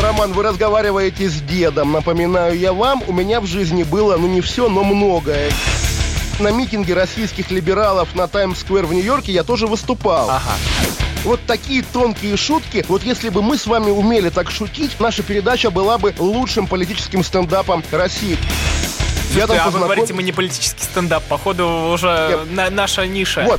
Роман, 0.00 0.32
вы 0.32 0.42
разговариваете 0.42 1.28
с 1.28 1.40
дедом. 1.40 1.92
Напоминаю 1.92 2.58
я 2.58 2.72
вам, 2.72 3.02
у 3.06 3.12
меня 3.12 3.40
в 3.40 3.46
жизни 3.46 3.82
было, 3.82 4.16
ну 4.16 4.26
не 4.26 4.40
все, 4.40 4.68
но 4.68 4.84
многое. 4.84 5.50
На 6.38 6.48
митинге 6.50 6.92
российских 6.94 7.50
либералов 7.50 8.14
на 8.14 8.28
Таймс-сквер 8.28 8.84
в 8.84 8.92
Нью-Йорке 8.92 9.32
я 9.32 9.42
тоже 9.42 9.66
выступал. 9.66 10.30
Вот 11.24 11.40
такие 11.46 11.82
тонкие 11.82 12.36
шутки, 12.36 12.84
вот 12.88 13.02
если 13.02 13.30
бы 13.30 13.42
мы 13.42 13.56
с 13.56 13.66
вами 13.66 13.90
умели 13.90 14.28
так 14.28 14.50
шутить, 14.50 15.00
наша 15.00 15.22
передача 15.22 15.70
была 15.70 15.98
бы 15.98 16.14
лучшим 16.18 16.66
политическим 16.66 17.24
стендапом 17.24 17.82
России. 17.90 18.38
Я 19.34 19.46
там 19.46 19.58
а 19.60 19.70
вы 19.70 19.80
говорите, 19.80 20.14
мы 20.14 20.22
не 20.22 20.32
политический 20.32 20.84
стендап. 20.84 21.24
Походу, 21.24 21.90
уже 21.92 22.46
на- 22.50 22.70
наша 22.70 23.06
ниша. 23.06 23.42
Вот. 23.44 23.58